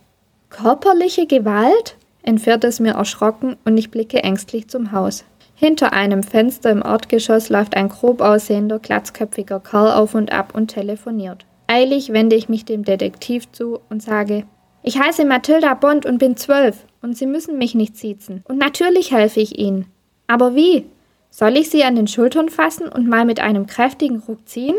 Körperliche 0.51 1.27
Gewalt? 1.27 1.97
entfährt 2.23 2.65
es 2.65 2.81
mir 2.81 2.95
erschrocken 2.95 3.57
und 3.65 3.77
ich 3.77 3.91
blicke 3.91 4.23
ängstlich 4.23 4.69
zum 4.69 4.93
Haus. 4.93 5.25
Hinter 5.55 5.93
einem 5.93 6.23
Fenster 6.23 6.71
im 6.71 6.83
Erdgeschoss 6.83 7.49
läuft 7.49 7.77
ein 7.77 7.89
grob 7.89 8.21
aussehender, 8.21 8.79
glatzköpfiger 8.79 9.61
Kerl 9.61 9.93
auf 9.93 10.15
und 10.15 10.33
ab 10.33 10.55
und 10.55 10.69
telefoniert. 10.69 11.45
Eilig 11.67 12.13
wende 12.13 12.37
ich 12.37 12.49
mich 12.49 12.65
dem 12.65 12.85
Detektiv 12.85 13.51
zu 13.53 13.81
und 13.89 14.03
sage, 14.03 14.45
ich 14.87 15.01
heiße 15.01 15.25
Mathilda 15.25 15.73
Bond 15.73 16.05
und 16.05 16.19
bin 16.19 16.37
zwölf 16.37 16.85
und 17.01 17.17
Sie 17.17 17.25
müssen 17.25 17.57
mich 17.57 17.75
nicht 17.75 17.97
siezen. 17.97 18.45
Und 18.47 18.59
natürlich 18.59 19.13
helfe 19.13 19.41
ich 19.41 19.59
Ihnen. 19.59 19.87
Aber 20.27 20.55
wie? 20.55 20.85
Soll 21.31 21.57
ich 21.57 21.71
Sie 21.71 21.85
an 21.85 21.97
den 21.97 22.07
Schultern 22.07 22.51
fassen 22.51 22.89
und 22.89 23.09
mal 23.09 23.25
mit 23.25 23.41
einem 23.41 23.67
kräftigen 23.67 24.23
Ruck 24.29 24.47
ziehen? 24.47 24.77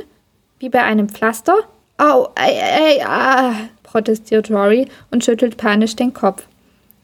Wie 0.60 0.70
bei 0.70 0.84
einem 0.84 1.10
Pflaster? 1.10 1.56
Au, 1.98 2.30
ey, 2.36 2.54
ey, 2.54 3.02
ah, 3.04 3.54
protestiert 3.82 4.52
Rory 4.52 4.88
und 5.10 5.26
schüttelt 5.26 5.58
panisch 5.58 5.96
den 5.96 6.14
Kopf. 6.14 6.46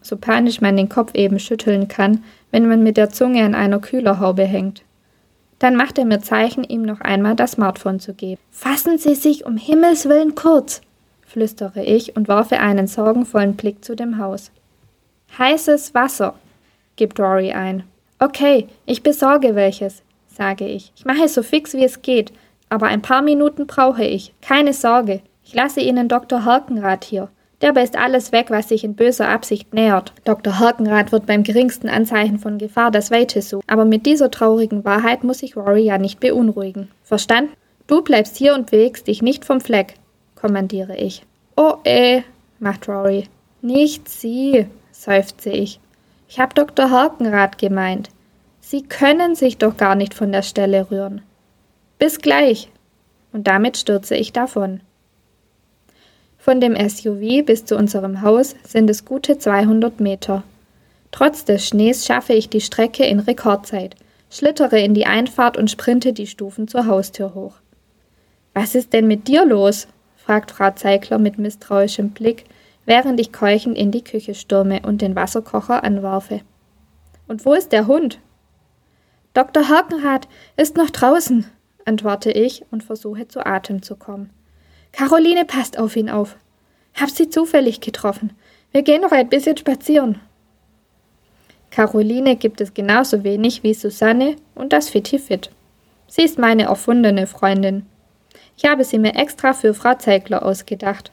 So 0.04 0.16
panisch 0.16 0.62
man 0.62 0.78
den 0.78 0.90
Kopf 0.90 1.16
eben 1.16 1.40
schütteln 1.40 1.88
kann, 1.88 2.24
wenn 2.52 2.68
man 2.68 2.84
mit 2.84 2.98
der 2.98 3.10
Zunge 3.10 3.44
an 3.44 3.56
einer 3.56 3.80
Kühlerhaube 3.80 4.44
hängt. 4.44 4.84
Dann 5.58 5.76
macht 5.76 5.98
er 5.98 6.06
mir 6.06 6.22
Zeichen, 6.22 6.64
ihm 6.64 6.84
noch 6.84 7.02
einmal 7.02 7.36
das 7.36 7.54
Smartphone 7.54 8.00
zu 8.00 8.14
geben. 8.14 8.40
Fassen 8.52 9.00
Sie 9.00 9.16
sich 9.16 9.46
um 9.46 9.58
Himmels 9.58 10.08
willen 10.08 10.36
kurz, 10.36 10.82
flüstere 11.32 11.84
ich 11.84 12.16
und 12.16 12.28
werfe 12.28 12.60
einen 12.60 12.88
sorgenvollen 12.88 13.56
Blick 13.56 13.84
zu 13.84 13.96
dem 13.96 14.18
Haus. 14.18 14.52
Heißes 15.38 15.94
Wasser, 15.94 16.36
gibt 16.98 17.20
Rory 17.20 17.54
ein. 17.54 17.84
Okay, 18.20 18.68
ich 18.86 19.02
besorge 19.02 19.56
welches, 19.56 20.04
sage 20.28 20.68
ich. 20.68 20.92
Ich 20.96 21.06
mache 21.06 21.24
es 21.24 21.34
so 21.34 21.42
fix 21.42 21.74
wie 21.74 21.86
es 21.86 22.02
geht, 22.02 22.34
aber 22.70 22.88
ein 22.88 23.02
paar 23.02 23.22
Minuten 23.22 23.66
brauche 23.66 24.04
ich. 24.04 24.34
Keine 24.42 24.74
Sorge. 24.74 25.22
Ich 25.44 25.54
lasse 25.54 25.80
Ihnen 25.80 26.08
Dr. 26.08 26.46
Herkenrath 26.46 27.06
hier. 27.06 27.30
Der 27.62 27.74
beißt 27.74 27.98
alles 27.98 28.32
weg, 28.32 28.48
was 28.50 28.70
sich 28.70 28.84
in 28.84 28.96
böser 28.96 29.30
Absicht 29.30 29.74
nähert. 29.74 30.14
Dr. 30.26 30.60
Herkenrath 30.60 31.12
wird 31.12 31.28
beim 31.28 31.44
geringsten 31.44 31.90
Anzeichen 31.90 32.40
von 32.40 32.58
Gefahr 32.58 32.92
das 32.92 33.12
Weite 33.12 33.42
suchen. 33.42 33.64
Aber 33.68 33.86
mit 33.86 34.06
dieser 34.06 34.32
traurigen 34.32 34.84
Wahrheit 34.84 35.24
muss 35.24 35.44
ich 35.44 35.56
Rory 35.56 35.84
ja 35.84 35.98
nicht 35.98 36.20
beunruhigen. 36.20 36.90
Verstanden? 37.04 37.54
Du 37.88 38.02
bleibst 38.02 38.38
hier 38.38 38.54
und 38.56 38.72
bewegst 38.72 39.08
dich 39.08 39.22
nicht 39.22 39.46
vom 39.46 39.62
Fleck 39.62 39.96
kommandiere 40.42 40.98
ich. 40.98 41.24
Oh 41.56 41.76
eh, 41.86 42.24
macht 42.60 42.88
Rory. 42.90 43.26
Nicht 43.62 44.10
Sie, 44.10 44.66
seufze 44.92 45.52
ich. 45.52 45.80
Ich 46.28 46.40
hab 46.40 46.56
Dr. 46.56 46.90
Harkenrath 46.90 47.58
gemeint. 47.58 48.10
Sie 48.60 48.82
können 48.82 49.36
sich 49.36 49.58
doch 49.58 49.78
gar 49.78 49.96
nicht 49.96 50.14
von 50.14 50.32
der 50.32 50.42
Stelle 50.42 50.90
rühren. 50.90 51.22
Bis 52.00 52.20
gleich. 52.20 52.70
Und 53.32 53.48
damit 53.48 53.78
stürze 53.78 54.16
ich 54.16 54.34
davon. 54.34 54.82
Von 56.38 56.60
dem 56.60 56.76
SUV 56.76 57.46
bis 57.46 57.66
zu 57.66 57.78
unserem 57.78 58.22
Haus 58.22 58.56
sind 58.64 58.90
es 58.90 59.06
gute 59.06 59.38
200 59.38 60.00
Meter. 60.00 60.44
Trotz 61.12 61.46
des 61.46 61.68
Schnees 61.68 62.06
schaffe 62.06 62.34
ich 62.34 62.50
die 62.50 62.62
Strecke 62.62 63.06
in 63.06 63.20
Rekordzeit, 63.20 63.96
schlittere 64.32 64.80
in 64.80 64.94
die 64.96 65.06
Einfahrt 65.06 65.58
und 65.58 65.70
sprinte 65.70 66.14
die 66.14 66.26
Stufen 66.26 66.68
zur 66.68 66.88
Haustür 66.88 67.36
hoch. 67.36 67.56
Was 68.54 68.74
ist 68.74 68.94
denn 68.94 69.08
mit 69.08 69.28
dir 69.28 69.46
los? 69.46 69.88
Fragt 70.24 70.52
Frau 70.52 70.72
Zeigler 70.72 71.18
mit 71.18 71.38
misstrauischem 71.38 72.12
Blick, 72.12 72.46
während 72.86 73.20
ich 73.20 73.32
keuchend 73.32 73.78
in 73.78 73.92
die 73.92 74.04
Küche 74.04 74.36
stürme 74.36 74.82
und 74.86 75.02
den 75.02 75.16
Wasserkocher 75.16 75.84
anwerfe. 75.84 76.42
Und 77.28 77.46
wo 77.46 77.54
ist 77.54 77.72
der 77.72 77.88
Hund? 77.88 78.20
Dr. 79.34 79.70
Hakenrath 79.70 80.28
ist 80.58 80.76
noch 80.76 80.90
draußen, 80.90 81.46
antworte 81.86 82.32
ich 82.32 82.66
und 82.72 82.84
versuche 82.84 83.28
zu 83.28 83.46
Atem 83.46 83.82
zu 83.82 83.96
kommen. 83.96 84.30
Caroline 84.92 85.46
passt 85.46 85.80
auf 85.80 85.96
ihn 85.96 86.10
auf. 86.10 86.36
Hab 86.94 87.10
sie 87.10 87.30
zufällig 87.30 87.80
getroffen. 87.80 88.32
Wir 88.72 88.82
gehen 88.82 89.02
noch 89.02 89.12
ein 89.12 89.30
bisschen 89.30 89.56
spazieren. 89.56 90.20
Caroline 91.70 92.36
gibt 92.36 92.60
es 92.60 92.74
genauso 92.74 93.24
wenig 93.24 93.64
wie 93.64 93.74
Susanne 93.74 94.36
und 94.56 94.74
das 94.74 94.90
Fitti 94.90 95.18
Fit. 95.18 95.50
Sie 96.08 96.24
ist 96.24 96.38
meine 96.38 96.64
erfundene 96.64 97.28
Freundin. 97.28 97.86
Ich 98.64 98.70
habe 98.70 98.84
sie 98.84 99.00
mir 99.00 99.16
extra 99.16 99.54
für 99.54 99.74
Frau 99.74 99.96
Zeigler 99.96 100.46
ausgedacht. 100.46 101.12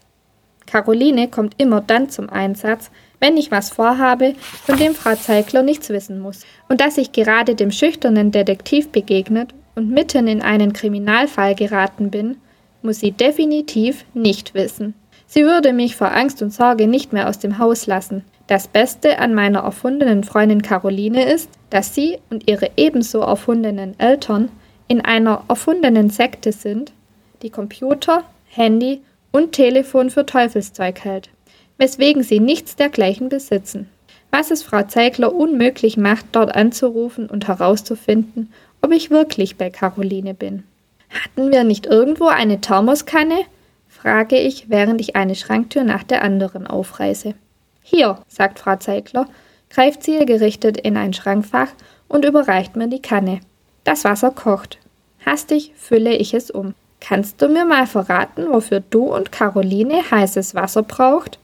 Caroline 0.66 1.28
kommt 1.28 1.54
immer 1.56 1.80
dann 1.80 2.10
zum 2.10 2.28
Einsatz, 2.28 2.90
wenn 3.20 3.38
ich 3.38 3.50
was 3.50 3.70
vorhabe, 3.70 4.34
von 4.66 4.76
dem 4.76 4.94
Frau 4.94 5.14
Zeigler 5.14 5.62
nichts 5.62 5.88
wissen 5.88 6.20
muss. 6.20 6.44
Und 6.68 6.82
dass 6.82 6.98
ich 6.98 7.12
gerade 7.12 7.54
dem 7.54 7.70
schüchternen 7.70 8.32
Detektiv 8.32 8.90
begegnet 8.90 9.54
und 9.74 9.90
mitten 9.90 10.26
in 10.26 10.42
einen 10.42 10.74
Kriminalfall 10.74 11.54
geraten 11.54 12.10
bin, 12.10 12.36
muss 12.82 13.00
sie 13.00 13.12
definitiv 13.12 14.04
nicht 14.12 14.52
wissen. 14.52 14.92
Sie 15.26 15.44
würde 15.44 15.72
mich 15.72 15.96
vor 15.96 16.14
Angst 16.14 16.42
und 16.42 16.52
Sorge 16.52 16.86
nicht 16.86 17.14
mehr 17.14 17.30
aus 17.30 17.38
dem 17.38 17.56
Haus 17.58 17.86
lassen. 17.86 18.26
Das 18.46 18.68
Beste 18.68 19.20
an 19.20 19.32
meiner 19.32 19.60
erfundenen 19.60 20.22
Freundin 20.22 20.60
Caroline 20.60 21.32
ist, 21.32 21.48
dass 21.70 21.94
sie 21.94 22.18
und 22.28 22.46
ihre 22.46 22.72
ebenso 22.76 23.20
erfundenen 23.20 23.98
Eltern 23.98 24.50
in 24.86 25.00
einer 25.00 25.44
erfundenen 25.48 26.10
Sekte 26.10 26.52
sind, 26.52 26.92
die 27.42 27.50
Computer, 27.50 28.24
Handy 28.48 29.00
und 29.32 29.52
Telefon 29.52 30.10
für 30.10 30.26
Teufelszeug 30.26 31.04
hält, 31.04 31.30
weswegen 31.76 32.22
sie 32.22 32.40
nichts 32.40 32.76
dergleichen 32.76 33.28
besitzen. 33.28 33.88
Was 34.30 34.50
es 34.50 34.62
Frau 34.62 34.82
Zeigler 34.82 35.34
unmöglich 35.34 35.96
macht, 35.96 36.26
dort 36.32 36.54
anzurufen 36.54 37.30
und 37.30 37.48
herauszufinden, 37.48 38.52
ob 38.82 38.92
ich 38.92 39.10
wirklich 39.10 39.56
bei 39.56 39.70
Caroline 39.70 40.34
bin. 40.34 40.64
Hatten 41.10 41.50
wir 41.50 41.64
nicht 41.64 41.86
irgendwo 41.86 42.26
eine 42.26 42.60
Thermoskanne? 42.60 43.40
frage 43.88 44.38
ich, 44.38 44.68
während 44.68 45.00
ich 45.00 45.16
eine 45.16 45.34
Schranktür 45.34 45.82
nach 45.82 46.04
der 46.04 46.22
anderen 46.22 46.66
aufreiße. 46.66 47.34
Hier, 47.82 48.18
sagt 48.28 48.58
Frau 48.58 48.76
Zeigler, 48.76 49.26
greift 49.70 50.02
zielgerichtet 50.02 50.76
in 50.76 50.96
ein 50.96 51.14
Schrankfach 51.14 51.70
und 52.06 52.24
überreicht 52.24 52.76
mir 52.76 52.88
die 52.88 53.02
Kanne. 53.02 53.40
Das 53.84 54.04
Wasser 54.04 54.30
kocht. 54.30 54.78
Hastig 55.24 55.72
fülle 55.76 56.14
ich 56.14 56.34
es 56.34 56.50
um. 56.50 56.74
Kannst 57.00 57.40
du 57.40 57.48
mir 57.48 57.64
mal 57.64 57.86
verraten, 57.86 58.50
wofür 58.50 58.80
du 58.80 59.14
und 59.14 59.32
Caroline 59.32 60.10
heißes 60.10 60.54
Wasser 60.54 60.82
braucht? 60.82 61.38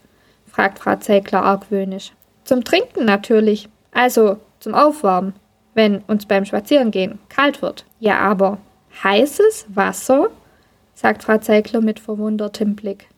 fragt 0.47 0.79
Frau 0.79 0.97
Zeigler 0.97 1.43
argwöhnisch. 1.43 2.13
Zum 2.45 2.65
Trinken 2.65 3.05
natürlich. 3.05 3.69
Also 3.93 4.39
zum 4.61 4.75
Aufwärmen, 4.75 5.35
wenn 5.75 5.99
uns 6.07 6.27
beim 6.27 6.45
Spazierengehen 6.45 7.19
kalt 7.29 7.63
wird. 7.63 7.85
Ja, 8.01 8.19
aber 8.19 8.59
heißes 9.03 9.67
Wasser? 9.69 10.29
sagt 10.95 11.25
Frau 11.25 11.39
Zeigler 11.39 11.81
mit 11.81 12.01
verwundertem 12.01 12.77
Blick. 12.77 13.09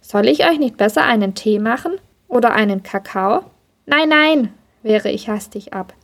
Soll 0.00 0.28
ich 0.28 0.46
euch 0.46 0.58
nicht 0.58 0.76
besser 0.76 1.04
einen 1.04 1.34
Tee 1.34 1.58
machen? 1.58 1.92
Oder 2.28 2.52
einen 2.52 2.82
Kakao? 2.82 3.44
Nein, 3.86 4.08
nein, 4.08 4.54
wehre 4.82 5.10
ich 5.10 5.28
hastig 5.28 5.72
ab. 5.72 5.94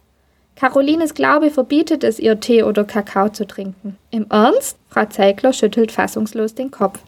Carolines 0.60 1.14
Glaube 1.14 1.50
verbietet 1.50 2.04
es 2.04 2.18
ihr, 2.18 2.38
Tee 2.38 2.64
oder 2.64 2.84
Kakao 2.84 3.30
zu 3.30 3.46
trinken. 3.46 3.96
Im 4.10 4.26
Ernst? 4.28 4.76
Frau 4.90 5.06
Zeigler 5.06 5.54
schüttelt 5.54 5.90
fassungslos 5.90 6.54
den 6.54 6.70
Kopf. 6.70 6.98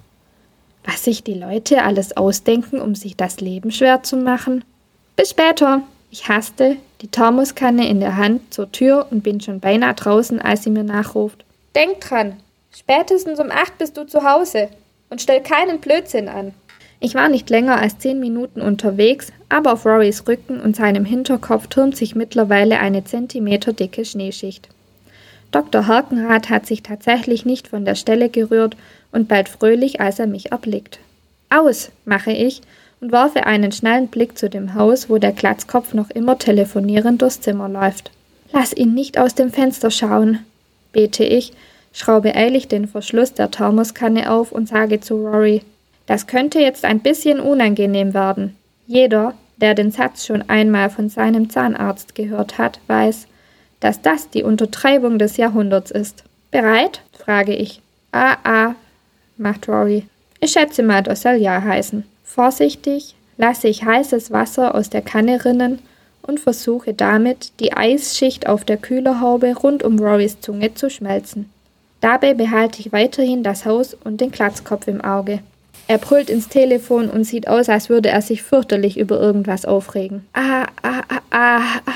Was 0.86 1.04
sich 1.04 1.22
die 1.22 1.34
Leute 1.34 1.82
alles 1.82 2.16
ausdenken, 2.16 2.80
um 2.80 2.94
sich 2.94 3.14
das 3.14 3.40
Leben 3.40 3.70
schwer 3.70 4.02
zu 4.02 4.16
machen? 4.16 4.64
Bis 5.16 5.28
später. 5.28 5.82
Ich 6.10 6.30
haste, 6.30 6.78
die 7.02 7.08
Thermoskanne 7.08 7.86
in 7.86 8.00
der 8.00 8.16
Hand 8.16 8.54
zur 8.54 8.72
Tür 8.72 9.08
und 9.10 9.22
bin 9.22 9.38
schon 9.42 9.60
beinahe 9.60 9.92
draußen, 9.92 10.40
als 10.40 10.62
sie 10.62 10.70
mir 10.70 10.84
nachruft. 10.84 11.44
Denk 11.74 12.00
dran, 12.00 12.38
spätestens 12.74 13.38
um 13.38 13.50
acht 13.50 13.76
bist 13.76 13.98
du 13.98 14.04
zu 14.06 14.24
Hause 14.24 14.70
und 15.10 15.20
stell 15.20 15.42
keinen 15.42 15.78
Blödsinn 15.78 16.30
an. 16.30 16.54
Ich 17.04 17.16
war 17.16 17.28
nicht 17.28 17.50
länger 17.50 17.80
als 17.80 17.98
zehn 17.98 18.20
Minuten 18.20 18.60
unterwegs, 18.60 19.32
aber 19.48 19.72
auf 19.72 19.84
Rorys 19.84 20.28
Rücken 20.28 20.60
und 20.60 20.76
seinem 20.76 21.04
Hinterkopf 21.04 21.66
türmt 21.66 21.96
sich 21.96 22.14
mittlerweile 22.14 22.78
eine 22.78 23.02
zentimeterdicke 23.02 24.04
Schneeschicht. 24.04 24.68
Dr. 25.50 25.88
Harkenrath 25.88 26.48
hat 26.48 26.64
sich 26.64 26.84
tatsächlich 26.84 27.44
nicht 27.44 27.66
von 27.66 27.84
der 27.84 27.96
Stelle 27.96 28.28
gerührt 28.28 28.76
und 29.10 29.26
bald 29.26 29.48
fröhlich, 29.48 30.00
als 30.00 30.20
er 30.20 30.28
mich 30.28 30.52
erblickt. 30.52 31.00
Aus, 31.50 31.90
mache 32.04 32.30
ich 32.30 32.60
und 33.00 33.10
werfe 33.10 33.46
einen 33.46 33.72
schnellen 33.72 34.06
Blick 34.06 34.38
zu 34.38 34.48
dem 34.48 34.74
Haus, 34.74 35.10
wo 35.10 35.18
der 35.18 35.32
Glatzkopf 35.32 35.94
noch 35.94 36.10
immer 36.10 36.38
telefonierend 36.38 37.20
durchs 37.20 37.40
Zimmer 37.40 37.68
läuft. 37.68 38.12
Lass 38.52 38.72
ihn 38.72 38.94
nicht 38.94 39.18
aus 39.18 39.34
dem 39.34 39.50
Fenster 39.50 39.90
schauen, 39.90 40.38
bete 40.92 41.24
ich, 41.24 41.52
schraube 41.92 42.36
eilig 42.36 42.68
den 42.68 42.86
Verschluss 42.86 43.34
der 43.34 43.50
Thermoskanne 43.50 44.30
auf 44.30 44.52
und 44.52 44.68
sage 44.68 45.00
zu 45.00 45.16
Rory, 45.16 45.62
das 46.06 46.26
könnte 46.26 46.60
jetzt 46.60 46.84
ein 46.84 47.00
bisschen 47.00 47.40
unangenehm 47.40 48.14
werden. 48.14 48.56
Jeder, 48.86 49.34
der 49.56 49.74
den 49.74 49.90
Satz 49.90 50.26
schon 50.26 50.48
einmal 50.48 50.90
von 50.90 51.08
seinem 51.08 51.50
Zahnarzt 51.50 52.14
gehört 52.14 52.58
hat, 52.58 52.80
weiß, 52.88 53.26
dass 53.80 54.02
das 54.02 54.30
die 54.30 54.42
Untertreibung 54.42 55.18
des 55.18 55.36
Jahrhunderts 55.36 55.90
ist. 55.90 56.24
Bereit? 56.50 57.02
frage 57.18 57.54
ich. 57.54 57.80
Ah, 58.12 58.36
ah, 58.44 58.74
macht 59.36 59.68
Rory. 59.68 60.06
Ich 60.40 60.52
schätze 60.52 60.82
mal, 60.82 61.02
das 61.02 61.22
soll 61.22 61.34
ja 61.34 61.62
heißen. 61.62 62.04
Vorsichtig 62.24 63.14
lasse 63.36 63.68
ich 63.68 63.84
heißes 63.84 64.30
Wasser 64.30 64.74
aus 64.74 64.90
der 64.90 65.02
Kanne 65.02 65.44
rinnen 65.44 65.78
und 66.22 66.40
versuche 66.40 66.94
damit, 66.94 67.52
die 67.60 67.72
Eisschicht 67.72 68.48
auf 68.48 68.64
der 68.64 68.76
Kühlerhaube 68.76 69.54
rund 69.54 69.82
um 69.82 69.98
Rorys 69.98 70.40
Zunge 70.40 70.74
zu 70.74 70.90
schmelzen. 70.90 71.50
Dabei 72.00 72.34
behalte 72.34 72.80
ich 72.80 72.92
weiterhin 72.92 73.42
das 73.42 73.64
Haus 73.64 73.94
und 73.94 74.20
den 74.20 74.30
Glatzkopf 74.30 74.88
im 74.88 75.00
Auge. 75.00 75.40
Er 75.88 75.98
brüllt 75.98 76.30
ins 76.30 76.48
Telefon 76.48 77.10
und 77.10 77.24
sieht 77.24 77.48
aus, 77.48 77.68
als 77.68 77.88
würde 77.88 78.08
er 78.08 78.22
sich 78.22 78.42
fürchterlich 78.42 78.98
über 78.98 79.20
irgendwas 79.20 79.64
aufregen. 79.64 80.24
Ah, 80.32 80.66
ah, 80.82 81.02
ah, 81.08 81.20
ah, 81.30 81.60
ah, 81.86 81.92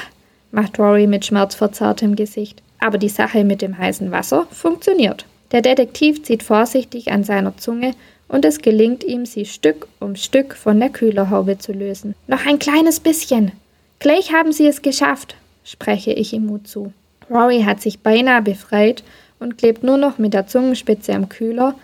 macht 0.50 0.78
Rory 0.78 1.06
mit 1.06 1.24
schmerzverzerrtem 1.24 2.16
Gesicht. 2.16 2.62
Aber 2.78 2.98
die 2.98 3.08
Sache 3.08 3.44
mit 3.44 3.62
dem 3.62 3.78
heißen 3.78 4.10
Wasser 4.10 4.46
funktioniert. 4.50 5.24
Der 5.52 5.62
Detektiv 5.62 6.22
zieht 6.24 6.42
vorsichtig 6.42 7.10
an 7.10 7.24
seiner 7.24 7.56
Zunge 7.56 7.94
und 8.28 8.44
es 8.44 8.60
gelingt 8.60 9.04
ihm, 9.04 9.24
sie 9.24 9.46
Stück 9.46 9.86
um 10.00 10.16
Stück 10.16 10.54
von 10.54 10.78
der 10.80 10.90
Kühlerhaube 10.90 11.58
zu 11.58 11.72
lösen. 11.72 12.14
Noch 12.26 12.44
ein 12.44 12.58
kleines 12.58 13.00
bisschen. 13.00 13.52
Gleich 13.98 14.32
haben 14.32 14.52
sie 14.52 14.66
es 14.66 14.82
geschafft, 14.82 15.36
spreche 15.64 16.12
ich 16.12 16.32
ihm 16.32 16.46
Mut 16.46 16.66
zu. 16.68 16.92
Rory 17.30 17.62
hat 17.62 17.80
sich 17.80 18.00
beinahe 18.00 18.42
befreit 18.42 19.02
und 19.38 19.58
klebt 19.58 19.82
nur 19.82 19.96
noch 19.96 20.18
mit 20.18 20.34
der 20.34 20.46
Zungenspitze 20.46 21.14
am 21.14 21.28
Kühler, 21.28 21.74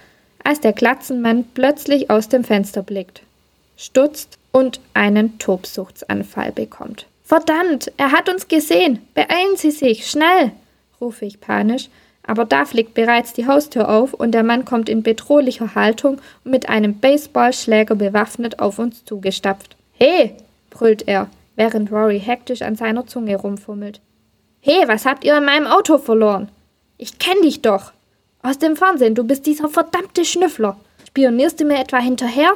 als 0.44 0.60
der 0.60 0.72
Glatzenmann 0.72 1.44
plötzlich 1.54 2.10
aus 2.10 2.28
dem 2.28 2.44
Fenster 2.44 2.82
blickt, 2.82 3.22
stutzt 3.76 4.38
und 4.52 4.80
einen 4.94 5.38
Tobsuchtsanfall 5.38 6.52
bekommt. 6.52 7.06
Verdammt, 7.24 7.90
er 7.96 8.12
hat 8.12 8.28
uns 8.28 8.48
gesehen. 8.48 8.98
Beeilen 9.14 9.56
Sie 9.56 9.70
sich, 9.70 10.10
schnell, 10.10 10.52
rufe 11.00 11.24
ich 11.24 11.40
panisch, 11.40 11.88
aber 12.24 12.44
da 12.44 12.64
fliegt 12.64 12.94
bereits 12.94 13.32
die 13.32 13.46
Haustür 13.46 13.88
auf 13.88 14.12
und 14.14 14.32
der 14.32 14.42
Mann 14.42 14.64
kommt 14.64 14.88
in 14.88 15.02
bedrohlicher 15.02 15.74
Haltung 15.74 16.20
und 16.44 16.50
mit 16.50 16.68
einem 16.68 16.98
Baseballschläger 16.98 17.94
bewaffnet 17.94 18.60
auf 18.60 18.78
uns 18.78 19.04
zugestapft. 19.04 19.76
He, 19.92 20.32
brüllt 20.70 21.08
er, 21.08 21.28
während 21.56 21.90
Rory 21.90 22.20
hektisch 22.20 22.62
an 22.62 22.76
seiner 22.76 23.06
Zunge 23.06 23.36
rumfummelt. 23.36 24.00
He, 24.60 24.86
was 24.86 25.06
habt 25.06 25.24
ihr 25.24 25.36
in 25.36 25.44
meinem 25.44 25.66
Auto 25.66 25.98
verloren? 25.98 26.48
Ich 26.98 27.18
kenn 27.18 27.40
dich 27.42 27.62
doch. 27.62 27.92
Aus 28.44 28.58
dem 28.58 28.74
Fernsehen, 28.74 29.14
du 29.14 29.22
bist 29.22 29.46
dieser 29.46 29.68
verdammte 29.68 30.24
Schnüffler. 30.24 30.76
Spionierst 31.06 31.60
du 31.60 31.64
mir 31.64 31.78
etwa 31.78 31.98
hinterher? 31.98 32.52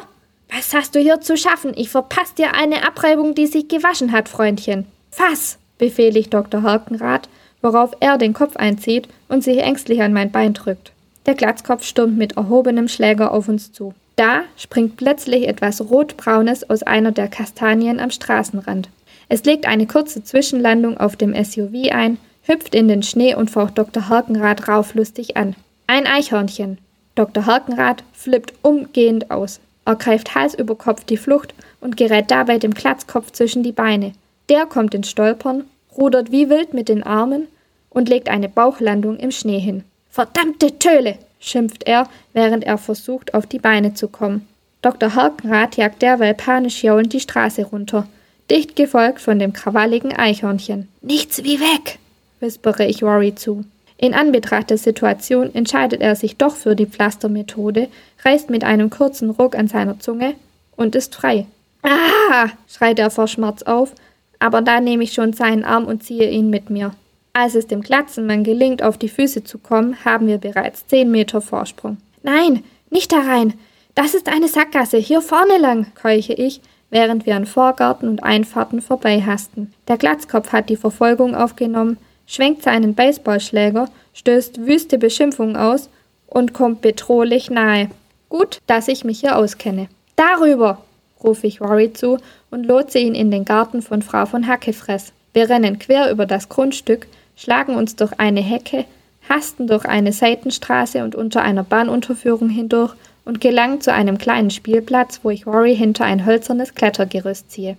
Was 0.53 0.75
hast 0.75 0.97
du 0.97 0.99
hier 0.99 1.21
zu 1.21 1.37
schaffen? 1.37 1.75
Ich 1.77 1.91
verpasse 1.91 2.35
dir 2.35 2.55
eine 2.55 2.85
Abreibung, 2.85 3.37
die 3.37 3.47
sich 3.47 3.69
gewaschen 3.69 4.11
hat, 4.11 4.29
Freundchen. 4.29 4.87
Fass, 5.13 5.59
befehle 5.79 6.19
ich 6.19 6.29
Dr. 6.29 6.63
Harkenrath, 6.63 7.29
worauf 7.63 7.93
er 8.01 8.19
den 8.19 8.33
Kopf 8.33 8.57
einzieht 8.57 9.07
und 9.29 9.45
sich 9.45 9.59
ängstlich 9.59 10.03
an 10.03 10.13
mein 10.13 10.33
Bein 10.33 10.55
drückt. 10.55 10.91
Der 11.25 11.35
Glatzkopf 11.35 11.85
stürmt 11.85 12.19
mit 12.19 12.37
erhobenem 12.37 12.89
Schläger 12.89 13.33
auf 13.33 13.49
uns 13.49 13.73
zu. 13.73 13.95
Da 14.17 14.43
springt 14.57 14.97
plötzlich 14.97 15.47
etwas 15.47 15.81
Rotbraunes 15.81 16.69
aus 16.69 16.83
einer 16.83 17.13
der 17.13 17.29
Kastanien 17.29 18.01
am 18.01 18.11
Straßenrand. 18.11 18.89
Es 19.29 19.45
legt 19.45 19.67
eine 19.67 19.87
kurze 19.87 20.25
Zwischenlandung 20.25 20.99
auf 20.99 21.15
dem 21.15 21.33
SUV 21.33 21.93
ein, 21.93 22.19
hüpft 22.43 22.75
in 22.75 22.89
den 22.89 23.05
Schnee 23.05 23.37
und 23.37 23.53
faucht 23.53 23.79
Dr. 23.79 24.09
Harkenrath 24.09 24.67
rauflustig 24.67 25.37
an. 25.37 25.55
Ein 25.87 26.07
Eichhörnchen. 26.07 26.79
Dr. 27.15 27.47
Harkenrath 27.47 28.03
flippt 28.13 28.55
umgehend 28.63 29.31
aus. 29.31 29.61
Er 29.85 29.95
greift 29.95 30.35
Hals 30.35 30.55
über 30.55 30.75
Kopf 30.75 31.05
die 31.05 31.17
Flucht 31.17 31.55
und 31.81 31.97
gerät 31.97 32.31
dabei 32.31 32.59
dem 32.59 32.75
Klatzkopf 32.75 33.31
zwischen 33.31 33.63
die 33.63 33.73
Beine. 33.73 34.13
Der 34.49 34.67
kommt 34.67 34.95
ins 34.95 35.11
Stolpern, 35.11 35.65
rudert 35.97 36.33
wie 36.33 36.51
wild 36.51 36.75
mit 36.75 36.89
den 36.89 37.05
Armen 37.05 37.47
und 37.89 38.09
legt 38.09 38.29
eine 38.29 38.49
Bauchlandung 38.49 39.17
im 39.17 39.31
Schnee 39.31 39.61
hin. 39.61 39.85
Verdammte 40.11 40.79
Töle! 40.79 41.19
schimpft 41.39 41.85
er, 41.85 42.09
während 42.33 42.65
er 42.65 42.79
versucht, 42.79 43.35
auf 43.35 43.47
die 43.47 43.59
Beine 43.59 43.95
zu 43.95 44.09
kommen. 44.09 44.49
Dr. 44.83 45.15
Harkenrath 45.15 45.77
jagt 45.77 46.03
derweil 46.03 46.35
panisch 46.35 46.83
jaulend 46.83 47.13
die 47.13 47.21
Straße 47.21 47.65
runter, 47.65 48.09
dicht 48.51 48.75
gefolgt 48.75 49.21
von 49.21 49.39
dem 49.39 49.53
krawalligen 49.53 50.13
Eichhörnchen. 50.13 50.89
Nichts 51.01 51.45
wie 51.45 51.61
weg! 51.61 51.99
wispere 52.41 52.87
ich 52.87 53.03
Rory 53.03 53.35
zu. 53.35 53.65
In 53.99 54.13
Anbetracht 54.13 54.71
der 54.71 54.79
Situation 54.79 55.55
entscheidet 55.55 56.01
er 56.01 56.17
sich 56.17 56.37
doch 56.37 56.55
für 56.55 56.77
die 56.77 56.87
Pflastermethode, 56.87 57.89
reißt 58.25 58.51
mit 58.51 58.63
einem 58.63 58.91
kurzen 58.91 59.31
Ruck 59.31 59.57
an 59.57 59.69
seiner 59.69 59.99
Zunge 60.01 60.35
und 60.77 60.95
ist 60.95 61.15
frei. 61.15 61.47
Ah! 61.83 62.49
schreit 62.69 62.99
er 62.99 63.11
vor 63.11 63.29
Schmerz 63.29 63.63
auf, 63.63 63.93
aber 64.39 64.61
da 64.61 64.81
nehme 64.81 65.05
ich 65.05 65.13
schon 65.13 65.33
seinen 65.33 65.65
Arm 65.65 65.87
und 65.87 66.03
ziehe 66.03 66.31
ihn 66.31 66.51
mit 66.51 66.69
mir. 66.69 66.93
Als 67.33 67.55
es 67.55 67.67
dem 67.67 67.83
Glatzenmann 67.83 68.45
gelingt, 68.45 68.83
auf 68.83 68.99
die 68.99 69.09
Füße 69.09 69.45
zu 69.45 69.59
kommen, 69.59 70.05
haben 70.05 70.27
wir 70.27 70.39
bereits 70.39 70.87
zehn 70.87 71.11
Meter 71.11 71.41
Vorsprung. 71.41 71.99
Nein, 72.23 72.65
nicht 72.91 73.13
da 73.13 73.21
rein! 73.21 73.55
Das 73.95 74.13
ist 74.13 74.29
eine 74.29 74.49
Sackgasse, 74.49 74.99
hier 74.99 75.23
vorne 75.23 75.57
lang, 75.59 75.87
keuche 75.95 76.35
ich, 76.35 76.61
während 76.91 77.25
wir 77.25 77.35
an 77.35 77.47
Vorgarten 77.47 78.09
und 78.09 78.23
Einfahrten 78.23 78.83
vorbeihasten. 78.83 79.73
Der 79.89 79.97
Glatzkopf 79.97 80.53
hat 80.53 80.69
die 80.69 80.77
Verfolgung 80.77 81.35
aufgenommen, 81.35 81.97
schwenkt 82.27 82.63
seinen 82.63 82.95
Baseballschläger, 82.95 83.89
stößt 84.15 84.67
wüste 84.67 84.99
Beschimpfungen 84.99 85.57
aus 85.57 85.89
und 86.27 86.53
kommt 86.53 86.81
bedrohlich 86.81 87.51
nahe. 87.51 87.89
Gut, 88.29 88.61
dass 88.67 88.89
ich 88.89 89.05
mich 89.05 89.21
hier 89.21 89.37
auskenne. 89.37 89.89
Darüber, 90.17 90.83
rufe 91.23 91.47
ich 91.47 91.61
Rory 91.61 91.93
zu 91.93 92.19
und 92.51 92.67
lotse 92.67 92.99
ihn 92.99 93.15
in 93.15 93.31
den 93.31 93.45
Garten 93.45 93.83
von 93.83 94.03
Frau 94.03 94.27
von 94.27 94.47
Hackefress. 94.47 95.13
Wir 95.33 95.49
rennen 95.49 95.79
quer 95.79 96.11
über 96.11 96.27
das 96.27 96.49
Grundstück, 96.49 97.07
schlagen 97.37 97.77
uns 97.77 97.97
durch 97.97 98.19
eine 98.19 98.41
Hecke, 98.41 98.85
hasten 99.29 99.67
durch 99.67 99.85
eine 99.85 100.13
Seitenstraße 100.13 101.03
und 101.05 101.15
unter 101.15 101.43
einer 101.43 101.65
Bahnunterführung 101.65 102.49
hindurch 102.49 102.95
und 103.25 103.41
gelangen 103.41 103.81
zu 103.81 103.93
einem 103.93 104.19
kleinen 104.19 104.51
Spielplatz, 104.51 105.21
wo 105.23 105.31
ich 105.31 105.47
Rory 105.47 105.77
hinter 105.77 106.05
ein 106.05 106.25
hölzernes 106.25 106.75
Klettergerüst 106.75 107.51
ziehe. 107.51 107.77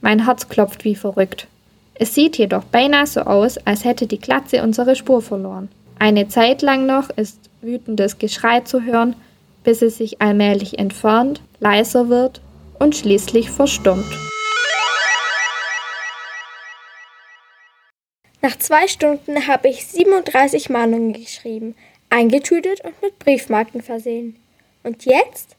Mein 0.00 0.24
Herz 0.24 0.48
klopft 0.48 0.84
wie 0.84 0.94
verrückt. 0.94 1.46
Es 1.98 2.14
sieht 2.14 2.36
jedoch 2.36 2.64
beinahe 2.64 3.06
so 3.06 3.22
aus, 3.22 3.56
als 3.58 3.84
hätte 3.84 4.06
die 4.06 4.18
Glatze 4.18 4.62
unsere 4.62 4.96
Spur 4.96 5.22
verloren. 5.22 5.70
Eine 5.98 6.28
Zeit 6.28 6.60
lang 6.60 6.84
noch 6.84 7.08
ist 7.10 7.38
wütendes 7.62 8.18
Geschrei 8.18 8.60
zu 8.60 8.82
hören, 8.82 9.16
bis 9.64 9.80
es 9.80 9.96
sich 9.96 10.20
allmählich 10.20 10.78
entfernt, 10.78 11.40
leiser 11.58 12.10
wird 12.10 12.42
und 12.78 12.94
schließlich 12.94 13.50
verstummt. 13.50 14.04
Nach 18.42 18.56
zwei 18.58 18.86
Stunden 18.86 19.48
habe 19.48 19.68
ich 19.68 19.86
37 19.86 20.68
Mahnungen 20.68 21.14
geschrieben, 21.14 21.74
eingetütet 22.10 22.82
und 22.84 23.00
mit 23.00 23.18
Briefmarken 23.18 23.82
versehen. 23.82 24.36
Und 24.82 25.06
jetzt? 25.06 25.56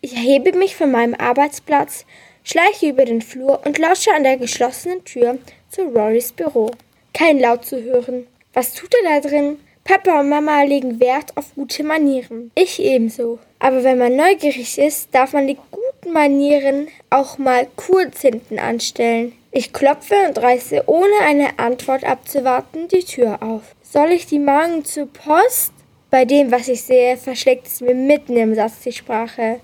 Ich 0.00 0.14
erhebe 0.14 0.56
mich 0.56 0.76
von 0.76 0.92
meinem 0.92 1.14
Arbeitsplatz, 1.14 2.06
schleiche 2.44 2.88
über 2.88 3.04
den 3.04 3.22
Flur 3.22 3.60
und 3.66 3.78
lausche 3.78 4.12
an 4.14 4.22
der 4.22 4.36
geschlossenen 4.36 5.04
Tür 5.04 5.38
zu 5.74 5.82
Rorys 5.88 6.30
Büro. 6.30 6.70
Kein 7.12 7.40
Laut 7.40 7.64
zu 7.64 7.82
hören. 7.82 8.26
Was 8.52 8.74
tut 8.74 8.94
er 8.94 9.20
da 9.20 9.28
drin? 9.28 9.58
Papa 9.82 10.20
und 10.20 10.28
Mama 10.28 10.62
legen 10.62 11.00
Wert 11.00 11.36
auf 11.36 11.54
gute 11.56 11.82
Manieren. 11.82 12.52
Ich 12.54 12.80
ebenso. 12.80 13.40
Aber 13.58 13.82
wenn 13.82 13.98
man 13.98 14.14
neugierig 14.14 14.78
ist, 14.78 15.12
darf 15.12 15.32
man 15.32 15.48
die 15.48 15.58
guten 15.72 16.12
Manieren 16.12 16.88
auch 17.10 17.38
mal 17.38 17.66
kurz 17.74 18.20
hinten 18.20 18.58
anstellen. 18.58 19.32
Ich 19.50 19.72
klopfe 19.72 20.14
und 20.28 20.38
reiße, 20.38 20.84
ohne 20.86 21.18
eine 21.24 21.58
Antwort 21.58 22.04
abzuwarten, 22.04 22.88
die 22.88 23.04
Tür 23.04 23.42
auf. 23.42 23.74
Soll 23.82 24.12
ich 24.12 24.26
die 24.26 24.38
morgen 24.38 24.84
zur 24.84 25.06
Post? 25.06 25.72
Bei 26.08 26.24
dem, 26.24 26.52
was 26.52 26.68
ich 26.68 26.82
sehe, 26.82 27.16
verschlägt 27.16 27.66
es 27.66 27.80
mir 27.80 27.94
mitten 27.94 28.36
im 28.36 28.54
Satz 28.54 28.80
die 28.84 28.92
Sprache. 28.92 29.60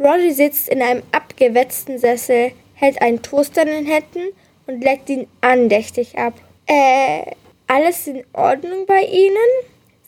Roddy 0.00 0.32
sitzt 0.32 0.68
in 0.68 0.82
einem 0.82 1.02
abgewetzten 1.12 1.98
Sessel, 1.98 2.50
hält 2.74 3.00
einen 3.00 3.22
Toaster 3.22 3.62
in 3.62 3.68
den 3.68 3.86
Händen 3.86 4.34
und 4.66 4.82
leckt 4.82 5.08
ihn 5.08 5.26
andächtig 5.40 6.18
ab. 6.18 6.34
Äh, 6.66 7.32
alles 7.66 8.06
in 8.06 8.24
Ordnung 8.32 8.86
bei 8.86 9.02
Ihnen? 9.02 9.36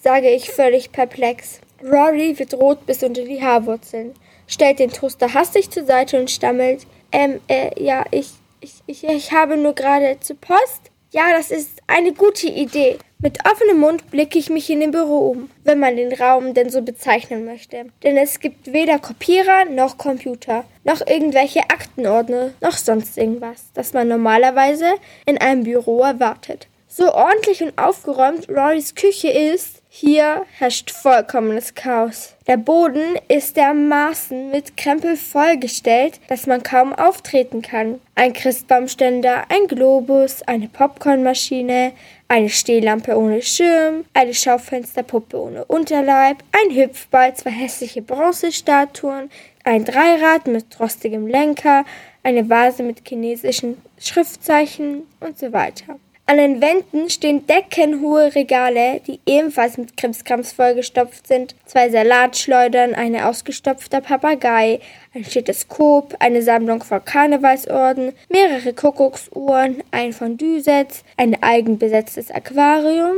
sage 0.00 0.30
ich 0.30 0.50
völlig 0.50 0.92
perplex. 0.92 1.60
Rory 1.82 2.38
wird 2.38 2.54
rot 2.54 2.86
bis 2.86 3.02
unter 3.02 3.24
die 3.24 3.42
Haarwurzeln, 3.42 4.14
stellt 4.46 4.78
den 4.78 4.90
Toaster 4.90 5.34
hastig 5.34 5.70
zur 5.70 5.84
Seite 5.84 6.18
und 6.18 6.30
stammelt. 6.30 6.86
Ähm, 7.12 7.40
äh, 7.48 7.70
ja, 7.82 8.04
ich, 8.10 8.30
ich, 8.60 8.74
ich, 8.86 9.04
ich 9.04 9.32
habe 9.32 9.56
nur 9.56 9.74
gerade 9.74 10.18
zur 10.20 10.36
Post. 10.36 10.90
Ja, 11.10 11.32
das 11.32 11.50
ist 11.50 11.80
eine 11.86 12.12
gute 12.12 12.48
Idee. 12.48 12.98
Mit 13.20 13.38
offenem 13.50 13.80
Mund 13.80 14.12
blicke 14.12 14.38
ich 14.38 14.48
mich 14.48 14.70
in 14.70 14.78
dem 14.78 14.92
Büro 14.92 15.30
um, 15.30 15.50
wenn 15.64 15.80
man 15.80 15.96
den 15.96 16.12
Raum 16.12 16.54
denn 16.54 16.70
so 16.70 16.82
bezeichnen 16.82 17.44
möchte. 17.44 17.86
Denn 18.04 18.16
es 18.16 18.38
gibt 18.38 18.72
weder 18.72 19.00
Kopierer 19.00 19.64
noch 19.64 19.98
Computer, 19.98 20.64
noch 20.84 21.04
irgendwelche 21.04 21.62
Aktenordner, 21.62 22.52
noch 22.60 22.76
sonst 22.76 23.18
irgendwas, 23.18 23.72
das 23.74 23.92
man 23.92 24.06
normalerweise 24.06 24.86
in 25.26 25.36
einem 25.36 25.64
Büro 25.64 26.02
erwartet. 26.02 26.68
So 26.90 27.12
ordentlich 27.12 27.62
und 27.62 27.76
aufgeräumt 27.76 28.48
Rorys 28.48 28.94
Küche 28.94 29.28
ist, 29.28 29.82
hier 29.90 30.46
herrscht 30.56 30.90
vollkommenes 30.90 31.74
Chaos. 31.74 32.34
Der 32.46 32.56
Boden 32.56 33.18
ist 33.28 33.58
dermaßen 33.58 34.50
mit 34.50 34.76
Krempel 34.78 35.18
vollgestellt, 35.18 36.18
dass 36.28 36.46
man 36.46 36.62
kaum 36.62 36.94
auftreten 36.94 37.60
kann. 37.60 38.00
Ein 38.14 38.32
Christbaumständer, 38.32 39.44
ein 39.50 39.66
Globus, 39.66 40.40
eine 40.42 40.68
Popcornmaschine, 40.68 41.92
eine 42.26 42.48
Stehlampe 42.48 43.18
ohne 43.18 43.42
Schirm, 43.42 44.06
eine 44.14 44.32
Schaufensterpuppe 44.32 45.38
ohne 45.38 45.66
Unterleib, 45.66 46.38
ein 46.52 46.74
Hüpfball, 46.74 47.34
zwei 47.34 47.50
hässliche 47.50 48.00
Bronzestatuen, 48.00 49.30
ein 49.62 49.84
Dreirad 49.84 50.46
mit 50.46 50.80
rostigem 50.80 51.26
Lenker, 51.26 51.84
eine 52.22 52.48
Vase 52.48 52.82
mit 52.82 53.06
chinesischen 53.06 53.76
Schriftzeichen 53.98 55.06
und 55.20 55.38
so 55.38 55.52
weiter. 55.52 55.98
An 56.30 56.36
den 56.36 56.60
Wänden 56.60 57.08
stehen 57.08 57.46
deckenhohe 57.46 58.34
Regale, 58.34 59.00
die 59.06 59.18
ebenfalls 59.24 59.78
mit 59.78 59.96
Krimskrams 59.96 60.52
vollgestopft 60.52 61.26
sind. 61.26 61.54
Zwei 61.64 61.88
Salatschleudern, 61.88 62.94
ein 62.94 63.16
ausgestopfter 63.16 64.02
Papagei, 64.02 64.80
ein 65.14 65.24
Stethoskop, 65.24 66.16
eine 66.18 66.42
Sammlung 66.42 66.82
von 66.82 67.02
Karnevalsorden, 67.02 68.12
mehrere 68.28 68.74
Kuckucksuhren, 68.74 69.82
ein 69.90 70.12
Fondue-Set, 70.12 71.02
ein 71.16 71.42
eigenbesetztes 71.42 72.30
Aquarium. 72.30 73.16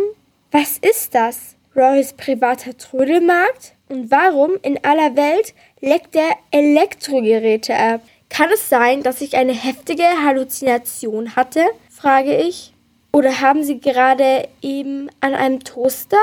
Was 0.53 0.79
ist 0.79 1.13
das? 1.13 1.57
Rorys 1.75 2.13
privater 2.13 2.79
Trödelmarkt? 2.79 3.75
Und 3.89 4.13
warum 4.13 4.53
in 4.63 4.85
aller 4.85 5.17
Welt 5.17 5.53
leckt 5.81 6.15
er 6.15 6.37
Elektrogeräte 6.53 7.75
ab? 7.75 8.03
Kann 8.29 8.51
es 8.55 8.69
sein, 8.69 9.03
dass 9.03 9.21
ich 9.21 9.35
eine 9.35 9.53
heftige 9.53 10.05
Halluzination 10.25 11.35
hatte? 11.35 11.65
frage 11.91 12.37
ich. 12.37 12.70
Oder 13.13 13.41
haben 13.41 13.65
Sie 13.65 13.81
gerade 13.81 14.49
eben 14.63 15.11
an 15.21 15.35
einem 15.35 15.65
Toaster? 15.65 16.17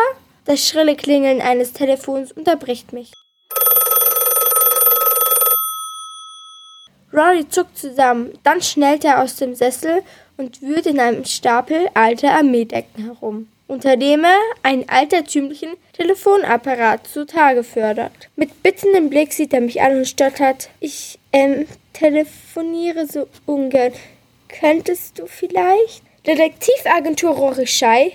Das 0.46 0.66
schrille 0.66 0.96
Klingeln 0.96 1.42
eines 1.42 1.74
Telefons 1.74 2.32
unterbricht 2.32 2.94
mich. 2.94 3.12
Rory 7.14 7.48
zuckt 7.50 7.78
zusammen, 7.78 8.38
dann 8.44 8.62
schnellt 8.62 9.04
er 9.04 9.22
aus 9.22 9.36
dem 9.38 9.56
Sessel 9.56 10.02
und 10.38 10.62
wühlt 10.62 10.86
in 10.86 11.00
einem 11.00 11.26
Stapel 11.26 11.90
alter 11.94 12.34
Armeedecken 12.34 13.06
herum, 13.06 13.48
unter 13.68 13.98
dem 13.98 14.24
er 14.24 14.40
einen 14.62 14.88
altertümlichen 14.88 15.72
Telefonapparat 15.94 17.08
zutage 17.08 17.64
fördert. 17.64 18.30
Mit 18.36 18.62
bittendem 18.62 19.10
Blick 19.10 19.34
sieht 19.34 19.54
er 19.54 19.62
mich 19.62 19.82
an 19.82 19.98
und 19.98 20.08
stottert. 20.08 20.70
Ich, 20.80 21.18
ähm, 21.34 21.66
telefoniere 21.94 23.08
so 23.08 23.28
ungern. 23.46 23.94
Könntest 24.48 25.20
du 25.20 25.26
vielleicht? 25.26 26.07
Detektivagentur 26.28 27.32
Rorischei. 27.32 28.12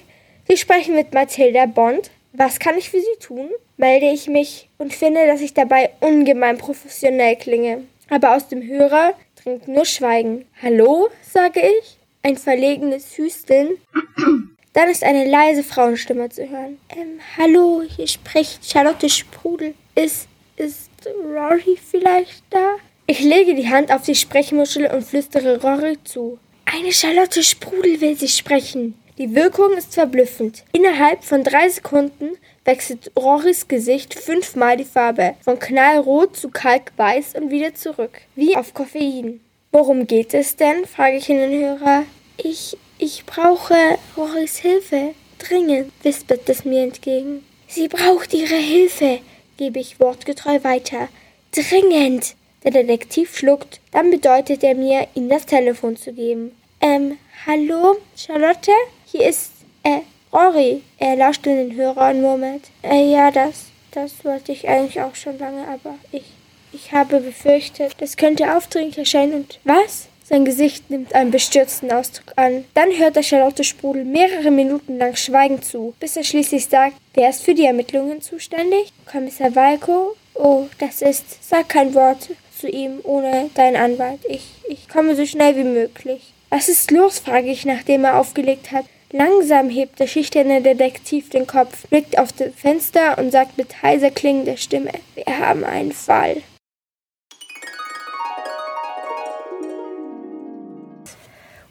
Sie 0.46 0.59
sprechen 0.59 0.94
mit 0.94 1.14
Mathilda 1.14 1.64
Bond. 1.64 2.11
Was 2.35 2.59
kann 2.59 2.77
ich 2.77 2.90
für 2.90 3.01
Sie 3.01 3.18
tun? 3.18 3.48
Melde 3.79 4.11
ich 4.11 4.29
mich 4.29 4.68
und 4.77 4.92
finde, 4.92 5.27
dass 5.27 5.40
ich 5.40 5.55
dabei 5.55 5.90
ungemein 6.01 6.59
professionell 6.59 7.37
klinge. 7.37 7.85
Aber 8.11 8.37
aus 8.37 8.48
dem 8.48 8.62
Hörer 8.62 9.14
dringt 9.42 9.66
nur 9.66 9.87
Schweigen. 9.87 10.44
Hallo, 10.62 11.09
sage 11.22 11.61
ich. 11.61 11.96
Ein 12.22 12.37
verlegenes 12.37 13.16
Hüsteln. 13.16 13.79
Dann 14.75 14.90
ist 14.90 15.05
eine 15.05 15.25
leise 15.25 15.62
Frauenstimme 15.62 16.29
zu 16.29 16.46
hören. 16.46 16.79
Ähm, 16.90 17.18
hallo, 17.38 17.83
hier 17.96 18.07
spricht 18.07 18.70
Charlotte 18.70 19.09
Sprudel. 19.09 19.72
Ist, 19.94 20.29
ist 20.57 20.90
Rory 21.25 21.79
vielleicht 21.90 22.44
da? 22.51 22.77
Ich 23.07 23.20
lege 23.20 23.55
die 23.55 23.70
Hand 23.70 23.90
auf 23.90 24.03
die 24.03 24.14
Sprechmuschel 24.14 24.87
und 24.88 25.03
flüstere 25.03 25.62
Rory 25.62 25.96
zu. 26.05 26.38
Eine 26.74 26.90
Charlotte 26.90 27.42
Sprudel 27.42 28.00
will 28.00 28.16
Sie 28.16 28.28
sprechen. 28.28 28.94
Die 29.18 29.35
Wirkung 29.35 29.74
ist 29.74 29.92
verblüffend. 29.92 30.64
Innerhalb 30.72 31.22
von 31.22 31.44
drei 31.44 31.68
Sekunden 31.68 32.30
wechselt 32.64 33.12
Rorys 33.14 33.68
Gesicht 33.68 34.14
fünfmal 34.14 34.78
die 34.78 34.87
Farbe. 34.87 35.35
Von 35.42 35.58
knallrot 35.58 36.35
zu 36.35 36.48
kalkweiß 36.48 37.35
und 37.35 37.50
wieder 37.50 37.74
zurück. 37.74 38.22
Wie 38.37 38.56
auf 38.56 38.72
Koffein. 38.72 39.40
Worum 39.70 40.06
geht 40.06 40.32
es 40.32 40.56
denn? 40.56 40.87
frage 40.87 41.18
ich 41.18 41.26
den 41.26 41.52
Hörer. 41.52 42.04
Ich, 42.38 42.78
ich 42.96 43.26
brauche 43.26 43.76
Rorys 44.16 44.56
Hilfe. 44.56 45.14
Dringend, 45.38 45.92
wispert 46.02 46.48
es 46.48 46.64
mir 46.64 46.85
entgegen. 46.85 47.44
Sie 47.68 47.88
braucht 47.88 48.32
Ihre 48.32 48.56
Hilfe, 48.56 49.18
gebe 49.58 49.78
ich 49.78 50.00
wortgetreu 50.00 50.64
weiter. 50.64 51.11
Dringend. 51.54 52.35
Der 52.64 52.70
Detektiv 52.70 53.37
schluckt, 53.37 53.80
dann 53.90 54.11
bedeutet 54.11 54.62
er 54.62 54.74
mir, 54.74 55.08
ihm 55.14 55.28
das 55.28 55.44
Telefon 55.44 55.96
zu 55.96 56.12
geben. 56.12 56.52
Ähm, 56.85 57.16
hallo, 57.47 57.97
Charlotte? 58.16 58.73
Hier 59.07 59.29
ist, 59.29 59.53
äh, 59.85 60.01
Rory. 60.33 60.83
Er 60.99 61.14
lauscht 61.14 61.47
in 61.47 61.57
den 61.57 61.77
Hörer 61.77 62.11
und 62.11 62.23
murmelt. 62.23 62.64
Äh, 62.83 63.09
ja, 63.09 63.31
das, 63.31 63.66
das 63.92 64.25
wollte 64.25 64.51
ich 64.51 64.68
eigentlich 64.68 65.01
auch 65.01 65.14
schon 65.14 65.38
lange, 65.38 65.62
aber 65.68 65.95
ich, 66.11 66.25
ich 66.73 66.90
habe 66.90 67.21
befürchtet, 67.21 67.95
das 67.99 68.16
könnte 68.16 68.57
aufdringlich 68.57 68.99
erscheinen 68.99 69.35
und 69.35 69.61
was? 69.62 70.09
Sein 70.25 70.45
Gesicht 70.45 70.90
nimmt 70.90 71.14
einen 71.14 71.31
bestürzten 71.31 71.92
Ausdruck 71.92 72.33
an. 72.35 72.64
Dann 72.75 72.90
hört 72.99 73.14
der 73.14 73.23
Charlotte 73.23 73.62
Sprudel 73.62 74.05
mehrere 74.05 74.51
Minuten 74.51 74.99
lang 74.99 75.14
schweigend 75.14 75.64
zu, 75.64 75.95
bis 76.01 76.16
er 76.16 76.25
schließlich 76.25 76.66
sagt, 76.66 76.97
wer 77.14 77.31
ist 77.31 77.45
für 77.45 77.55
die 77.55 77.66
Ermittlungen 77.66 78.23
zuständig? 78.23 78.92
Kommissar 79.07 79.55
Walko? 79.55 80.16
Oh, 80.35 80.66
das 80.81 81.01
ist, 81.01 81.49
sag 81.49 81.68
kein 81.68 81.95
Wort, 81.95 82.31
zu 82.59 82.68
ihm 82.68 82.99
ohne 83.05 83.51
deinen 83.55 83.77
Anwalt. 83.77 84.21
Ich, 84.29 84.42
ich 84.68 84.88
komme 84.88 85.14
so 85.14 85.25
schnell 85.25 85.55
wie 85.55 85.64
möglich. 85.64 86.33
Was 86.55 86.69
ist 86.69 86.91
los? 86.91 87.19
frage 87.19 87.51
ich, 87.51 87.65
nachdem 87.65 88.05
er 88.05 88.19
aufgelegt 88.19 88.73
hat. 88.73 88.85
Langsam 89.11 89.71
hebt 89.71 89.99
der 89.99 90.07
schüchterne 90.07 90.61
Detektiv 90.61 91.31
den 91.31 91.47
Kopf, 91.47 91.88
blickt 91.88 92.19
auf 92.19 92.31
das 92.31 92.53
Fenster 92.55 93.17
und 93.17 93.31
sagt 93.33 93.57
mit 93.57 93.83
heiser 93.83 94.11
klingender 94.11 94.59
Stimme, 94.59 94.91
wir 95.15 95.38
haben 95.38 95.65
einen 95.65 95.93
Fall. 95.93 96.43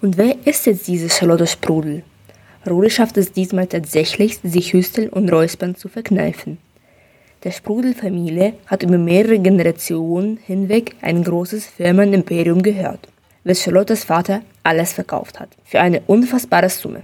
Und 0.01 0.17
wer 0.17 0.35
ist 0.45 0.65
jetzt 0.65 0.87
diese 0.87 1.11
Charlotte 1.11 1.45
Sprudel? 1.45 2.01
Rode 2.67 2.89
schafft 2.89 3.17
es 3.17 3.31
diesmal 3.31 3.67
tatsächlich, 3.67 4.39
sich 4.41 4.73
hüsteln 4.73 5.09
und 5.09 5.31
räuspern 5.31 5.75
zu 5.75 5.89
verkneifen. 5.89 6.57
Der 7.43 7.51
Sprudelfamilie 7.51 8.53
hat 8.65 8.81
über 8.81 8.97
mehrere 8.97 9.37
Generationen 9.37 10.37
hinweg 10.37 10.95
ein 11.01 11.23
großes 11.23 11.67
Firmenimperium 11.67 12.63
gehört, 12.63 13.10
bis 13.43 13.63
Charlottes 13.63 14.03
Vater 14.03 14.41
alles 14.63 14.93
verkauft 14.93 15.39
hat. 15.39 15.49
Für 15.63 15.79
eine 15.79 16.01
unfassbare 16.07 16.69
Summe. 16.69 17.03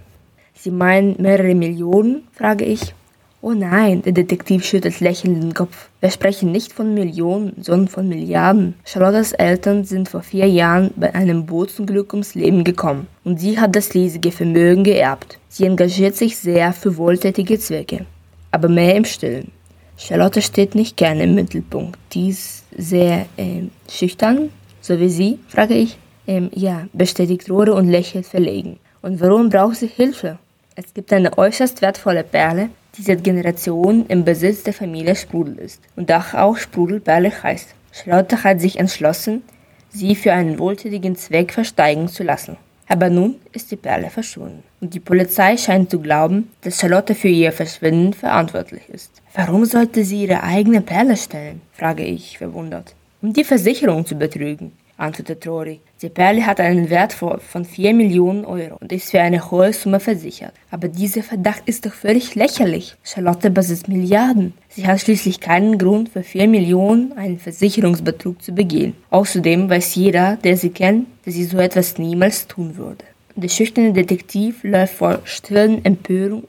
Sie 0.54 0.72
meinen 0.72 1.16
mehrere 1.22 1.56
Millionen? 1.56 2.28
frage 2.34 2.66
ich. 2.66 2.94
Oh 3.40 3.52
nein, 3.52 4.02
der 4.02 4.14
Detektiv 4.14 4.66
schüttelt 4.66 5.00
lächelnd 5.00 5.44
den 5.44 5.54
Kopf. 5.54 5.90
Wir 6.02 6.10
sprechen 6.10 6.52
nicht 6.52 6.74
von 6.74 6.96
Millionen, 6.96 7.54
sondern 7.62 7.88
von 7.88 8.10
Milliarden. 8.10 8.74
Charlottes 8.84 9.32
Eltern 9.32 9.86
sind 9.86 10.10
vor 10.10 10.24
vier 10.24 10.48
Jahren 10.48 10.92
bei 10.96 11.14
einem 11.14 11.46
Bootsunglück 11.46 12.14
ums 12.14 12.34
Leben 12.34 12.64
gekommen 12.64 13.08
und 13.24 13.40
sie 13.40 13.60
hat 13.60 13.76
das 13.76 13.94
riesige 13.94 14.32
Vermögen 14.32 14.84
geerbt. 14.84 15.38
Sie 15.50 15.66
engagiert 15.66 16.16
sich 16.16 16.36
sehr 16.38 16.74
für 16.74 16.98
wohltätige 16.98 17.60
Zwecke, 17.60 18.08
aber 18.50 18.70
mehr 18.70 18.96
im 18.96 19.06
Stillen. 19.06 19.52
Charlotte 19.98 20.42
steht 20.42 20.74
nicht 20.74 20.98
gerne 20.98 21.24
im 21.24 21.36
Mittelpunkt. 21.36 21.98
Die 22.14 22.30
ist 22.30 22.66
sehr 22.76 23.28
äh, 23.38 23.64
schüchtern, 23.90 24.50
so 24.82 25.00
wie 25.00 25.10
Sie, 25.10 25.40
frage 25.48 25.76
ich. 25.76 25.98
Ähm, 26.28 26.52
ja, 26.54 26.88
bestätigt 26.92 27.50
Rohre 27.50 27.74
und 27.74 27.88
lächelt 27.90 28.26
verlegen. 28.26 28.80
Und 29.02 29.22
warum 29.22 29.50
braucht 29.50 29.78
sie 29.78 29.88
Hilfe? 29.88 30.38
Es 30.76 30.94
gibt 30.94 31.14
eine 31.14 31.38
äußerst 31.38 31.82
wertvolle 31.82 32.24
Perle, 32.24 32.70
die 32.98 33.02
seit 33.02 33.24
Generationen 33.24 34.06
im 34.08 34.26
Besitz 34.26 34.64
der 34.64 34.74
Familie 34.74 35.16
Sprudel 35.16 35.58
ist 35.60 35.82
und 35.96 36.12
auch 36.12 36.58
Sprudelperle 36.58 37.32
heißt. 37.44 37.70
Charlotte 37.94 38.44
hat 38.44 38.60
sich 38.60 38.78
entschlossen, 38.78 39.42
sie 39.90 40.16
für 40.16 40.34
einen 40.34 40.60
wohltätigen 40.60 41.16
Zweck 41.16 41.54
versteigen 41.54 42.10
zu 42.10 42.24
lassen. 42.24 42.58
Aber 42.90 43.10
nun 43.10 43.36
ist 43.54 43.72
die 43.72 43.76
Perle 43.76 44.10
verschwunden 44.10 44.64
und 44.82 44.94
die 44.94 45.00
Polizei 45.00 45.58
scheint 45.58 45.92
zu 45.92 46.00
glauben, 46.00 46.52
dass 46.62 46.80
Charlotte 46.80 47.16
für 47.16 47.28
ihr 47.28 47.52
Verschwinden 47.52 48.14
verantwortlich 48.14 48.88
ist. 48.90 49.12
Warum 49.34 49.66
sollte 49.66 50.04
sie 50.04 50.24
ihre 50.24 50.44
eigene 50.44 50.82
Perle 50.82 51.18
stellen? 51.18 51.62
frage 51.74 52.04
ich 52.04 52.38
verwundert. 52.38 52.96
Um 53.22 53.34
die 53.34 53.44
Versicherung 53.44 54.06
zu 54.06 54.16
betrügen 54.16 54.72
antwortet 54.98 55.48
Rory. 55.48 55.80
Die 56.02 56.10
Perle 56.10 56.46
hat 56.46 56.60
einen 56.60 56.90
Wert 56.90 57.14
von 57.14 57.66
4 57.66 57.94
Millionen 57.94 58.46
Euro 58.46 58.78
und 58.80 58.92
ist 58.92 59.12
für 59.12 59.22
eine 59.22 59.50
hohe 59.50 59.74
Summe 59.74 60.00
versichert. 60.00 60.54
Aber 60.70 60.88
dieser 60.88 61.24
Verdacht 61.24 61.64
ist 61.66 61.86
doch 61.86 61.94
völlig 61.94 62.36
lächerlich. 62.36 62.96
Charlotte 63.04 63.50
besitzt 63.50 63.88
Milliarden. 63.88 64.54
Sie 64.70 64.86
hat 64.86 65.02
schließlich 65.02 65.40
keinen 65.40 65.78
Grund 65.78 66.10
für 66.10 66.24
4 66.24 66.48
Millionen 66.48 67.14
einen 67.18 67.40
Versicherungsbetrug 67.40 68.42
zu 68.42 68.52
begehen. 68.52 68.96
Außerdem 69.10 69.70
weiß 69.70 69.96
jeder, 69.96 70.36
der 70.38 70.58
sie 70.58 70.70
kennt, 70.70 71.08
dass 71.26 71.34
sie 71.36 71.46
so 71.46 71.58
etwas 71.58 71.98
niemals 71.98 72.48
tun 72.48 72.78
würde. 72.78 73.06
Der 73.36 73.50
schüchterne 73.50 73.94
Detektiv 73.94 74.64
läuft 74.64 74.96
vor 74.96 75.20
stillen 75.26 75.86
Empörung 75.86 76.44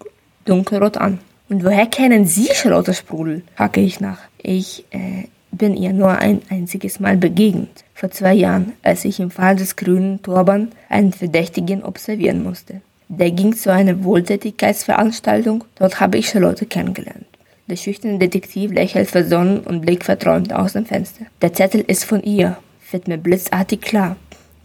dunkelrot 0.46 0.96
an. 0.96 1.18
Und 1.48 1.64
woher 1.64 1.87
kennen 1.87 2.26
Sie 2.26 2.48
Charlotte 2.52 2.92
Sprudel? 2.92 3.42
hake 3.56 3.80
ich 3.80 4.00
nach. 4.00 4.20
Ich, 4.42 4.84
äh, 4.90 5.24
bin 5.50 5.76
ihr 5.76 5.92
nur 5.92 6.11
ein 6.11 6.42
einziges 6.50 7.00
Mal 7.00 7.16
begegnet, 7.16 7.84
vor 7.94 8.11
zwei 8.11 8.34
Jahren, 8.34 8.72
als 8.82 9.04
ich 9.04 9.20
im 9.20 9.30
Fall 9.30 9.56
des 9.56 9.76
grünen 9.76 10.22
Turban 10.22 10.68
einen 10.88 11.12
Verdächtigen 11.12 11.82
observieren 11.82 12.42
musste. 12.42 12.80
Der 13.08 13.30
ging 13.30 13.54
zu 13.54 13.72
einer 13.72 14.04
Wohltätigkeitsveranstaltung, 14.04 15.64
dort 15.76 16.00
habe 16.00 16.18
ich 16.18 16.28
Charlotte 16.28 16.66
kennengelernt. 16.66 17.26
Der 17.68 17.76
schüchterne 17.76 18.18
Detektiv 18.18 18.72
lächelt 18.72 19.08
versonnen 19.08 19.61
und 19.61 19.82
blickt 19.82 20.04
verträumt 20.04 20.52
aus 20.52 20.74
dem 20.74 20.87
Fenster. 20.87 21.26
Der 21.42 21.52
Zettel 21.52 21.82
ist 21.82 22.04
von 22.04 22.22
ihr, 22.22 22.56
wird 22.90 23.08
mir 23.08 23.18
blitzartig 23.18 23.80
klar. 23.80 24.16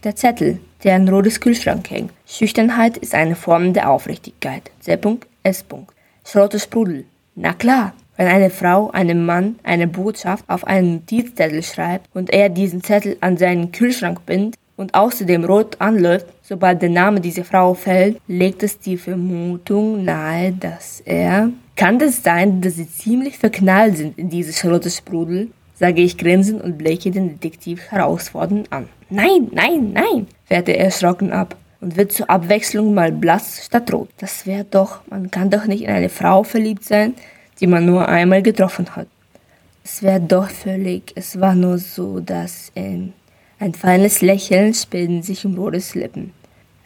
Der 0.04 0.16
Zettel, 0.16 0.58
der 0.84 0.96
an 0.96 1.08
rotes 1.08 1.40
Kühlschrank 1.40 1.90
hängt. 1.90 2.12
Schüchternheit 2.26 2.96
ist 2.98 3.14
eine 3.14 3.36
Form 3.36 3.72
der 3.72 3.90
Aufrichtigkeit. 3.90 4.70
C. 4.80 4.98
S. 5.42 5.64
Charlotte 6.24 6.58
Sprudel. 6.58 7.04
Na 7.34 7.52
klar, 7.52 7.94
wenn 8.16 8.26
eine 8.26 8.50
Frau 8.50 8.90
einem 8.90 9.26
Mann 9.26 9.56
eine 9.62 9.86
Botschaft 9.86 10.44
auf 10.48 10.66
einen 10.66 10.94
Notizzettel 10.94 11.62
schreibt 11.62 12.08
und 12.14 12.30
er 12.30 12.48
diesen 12.48 12.82
Zettel 12.82 13.16
an 13.20 13.36
seinen 13.36 13.72
Kühlschrank 13.72 14.24
bindet 14.26 14.58
und 14.76 14.94
außerdem 14.94 15.44
rot 15.44 15.80
anläuft, 15.80 16.26
sobald 16.42 16.82
der 16.82 16.90
Name 16.90 17.20
dieser 17.20 17.44
Frau 17.44 17.74
fällt, 17.74 18.20
legt 18.26 18.62
es 18.62 18.78
die 18.78 18.96
Vermutung 18.96 20.04
nahe, 20.04 20.52
dass 20.52 21.00
er... 21.04 21.50
Kann 21.76 22.00
es 22.00 22.22
sein, 22.22 22.60
dass 22.60 22.76
sie 22.76 22.88
ziemlich 22.88 23.36
verknallt 23.36 23.96
sind 23.96 24.16
in 24.16 24.30
diese 24.30 24.52
Charlotte 24.52 24.90
Sprudel? 24.90 25.50
sage 25.74 26.02
ich 26.02 26.16
grinsend 26.16 26.62
und 26.62 26.78
blicke 26.78 27.10
den 27.10 27.30
Detektiv 27.30 27.90
herausfordernd 27.90 28.72
an. 28.72 28.88
Nein, 29.10 29.48
nein, 29.52 29.92
nein, 29.92 30.26
fährt 30.44 30.68
er 30.68 30.78
erschrocken 30.78 31.32
ab 31.32 31.56
und 31.80 31.96
wird 31.96 32.12
zur 32.12 32.30
Abwechslung 32.30 32.94
mal 32.94 33.12
blass 33.12 33.64
statt 33.64 33.92
rot. 33.92 34.08
Das 34.18 34.46
wäre 34.46 34.64
doch, 34.64 35.00
man 35.08 35.30
kann 35.30 35.50
doch 35.50 35.66
nicht 35.66 35.82
in 35.82 35.90
eine 35.90 36.08
Frau 36.08 36.42
verliebt 36.42 36.84
sein, 36.84 37.14
die 37.60 37.66
man 37.66 37.86
nur 37.86 38.08
einmal 38.08 38.42
getroffen 38.42 38.94
hat. 38.96 39.06
Es 39.84 40.02
wäre 40.02 40.20
doch 40.20 40.48
völlig, 40.48 41.12
es 41.14 41.40
war 41.40 41.54
nur 41.54 41.78
so, 41.78 42.20
dass 42.20 42.72
ein, 42.74 43.12
ein 43.58 43.74
feines 43.74 44.22
Lächeln 44.22 44.72
spielte 44.72 45.22
sich 45.22 45.44
um 45.44 45.54
Boris 45.54 45.94
Lippen. 45.94 46.32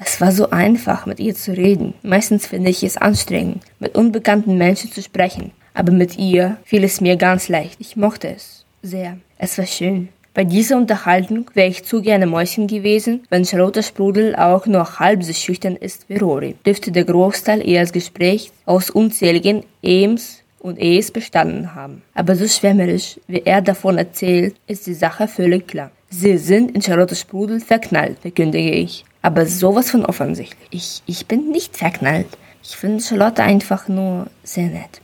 Es 0.01 0.21
war 0.21 0.31
so 0.31 0.51
einfach, 0.51 1.07
mit 1.07 1.19
ihr 1.19 1.35
zu 1.35 1.53
reden. 1.53 1.95
Meistens 2.03 2.47
finde 2.47 2.71
ich 2.71 2.83
es 2.85 2.97
anstrengend, 2.97 3.63
mit 3.81 3.97
unbekannten 3.97 4.57
Menschen 4.57 4.93
zu 4.93 5.03
sprechen. 5.03 5.53
Aber 5.75 5.93
mit 5.93 6.19
ihr 6.19 6.57
fiel 6.65 6.85
es 6.85 7.01
mir 7.01 7.17
ganz 7.17 7.49
leicht. 7.49 7.81
Ich 7.81 7.97
mochte 7.97 8.29
es 8.29 8.65
sehr. 8.83 9.19
Es 9.39 9.59
war 9.59 9.67
schön. 9.67 10.09
Bei 10.35 10.45
dieser 10.45 10.77
Unterhaltung 10.77 11.51
wäre 11.55 11.69
ich 11.69 11.85
zu 11.85 12.01
gerne 12.01 12.27
Mäuschen 12.27 12.69
gewesen, 12.69 13.25
wenn 13.29 13.45
Charlotte 13.45 13.83
Sprudel 13.83 14.37
auch 14.37 14.67
nur 14.67 15.01
halb 15.01 15.25
so 15.25 15.33
schüchtern 15.33 15.75
ist 15.75 16.09
wie 16.09 16.17
Rory. 16.17 16.55
Dürfte 16.65 16.93
der 16.93 17.05
Großteil 17.05 17.67
ihres 17.67 17.93
Gesprächs 17.93 18.53
aus 18.65 18.91
unzähligen 18.91 19.65
Ems 19.83 20.38
und 20.61 20.79
es 20.79 21.11
bestanden 21.11 21.75
haben. 21.75 22.03
Aber 22.15 22.35
so 22.35 22.47
schwärmerisch, 22.47 23.19
wie 23.27 23.43
er 23.45 23.63
davon 23.63 23.99
erzählt, 23.99 24.57
ist 24.67 24.87
die 24.87 24.95
Sache 24.95 25.29
völlig 25.29 25.69
klar. 25.69 25.91
Sie 26.11 26.39
sind 26.39 26.71
in 26.75 26.83
Charlotte 26.83 27.15
Sprudel 27.15 27.61
verknallt, 27.61 28.19
verkündige 28.21 28.71
ich. 28.71 29.05
Aber 29.21 29.47
sowas 29.47 29.91
von 29.91 30.07
offensichtlich. 30.07 30.69
Ich, 30.71 31.03
ich 31.07 31.27
bin 31.27 31.51
nicht 31.51 31.77
verknallt. 31.77 32.29
Ich 32.63 32.77
finde 32.77 33.03
Charlotte 33.03 33.43
einfach 33.43 33.89
nur 33.89 34.29
sehr 34.43 34.69
nett. 34.69 35.01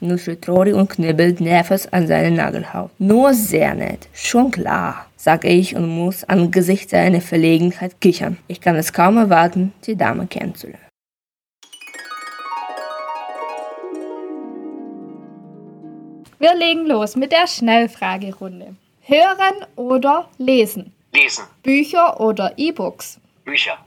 Nur 0.00 0.18
schüttelt 0.18 0.48
Rory 0.48 0.72
und 0.72 0.90
knibbelt 0.90 1.40
nervös 1.40 1.90
an 1.92 2.08
seine 2.08 2.32
Nagelhaut. 2.34 2.90
Nur 2.98 3.34
sehr 3.34 3.74
nett. 3.74 4.08
Schon 4.12 4.50
klar, 4.50 5.06
sage 5.16 5.48
ich 5.48 5.76
und 5.76 5.86
muss 5.86 6.24
angesichts 6.24 6.90
seiner 6.90 7.20
Verlegenheit 7.20 8.00
kichern. 8.00 8.36
Ich 8.48 8.60
kann 8.60 8.74
es 8.76 8.92
kaum 8.92 9.16
erwarten, 9.16 9.72
die 9.86 9.96
Dame 9.96 10.26
kennenzulernen. 10.26 10.91
Wir 16.42 16.56
legen 16.56 16.86
los 16.86 17.14
mit 17.14 17.30
der 17.30 17.46
Schnellfragerunde. 17.46 18.74
Hören 19.02 19.64
oder 19.76 20.28
lesen? 20.38 20.92
Lesen. 21.12 21.44
Bücher 21.62 22.18
oder 22.18 22.54
E-Books? 22.56 23.20
Bücher. 23.44 23.78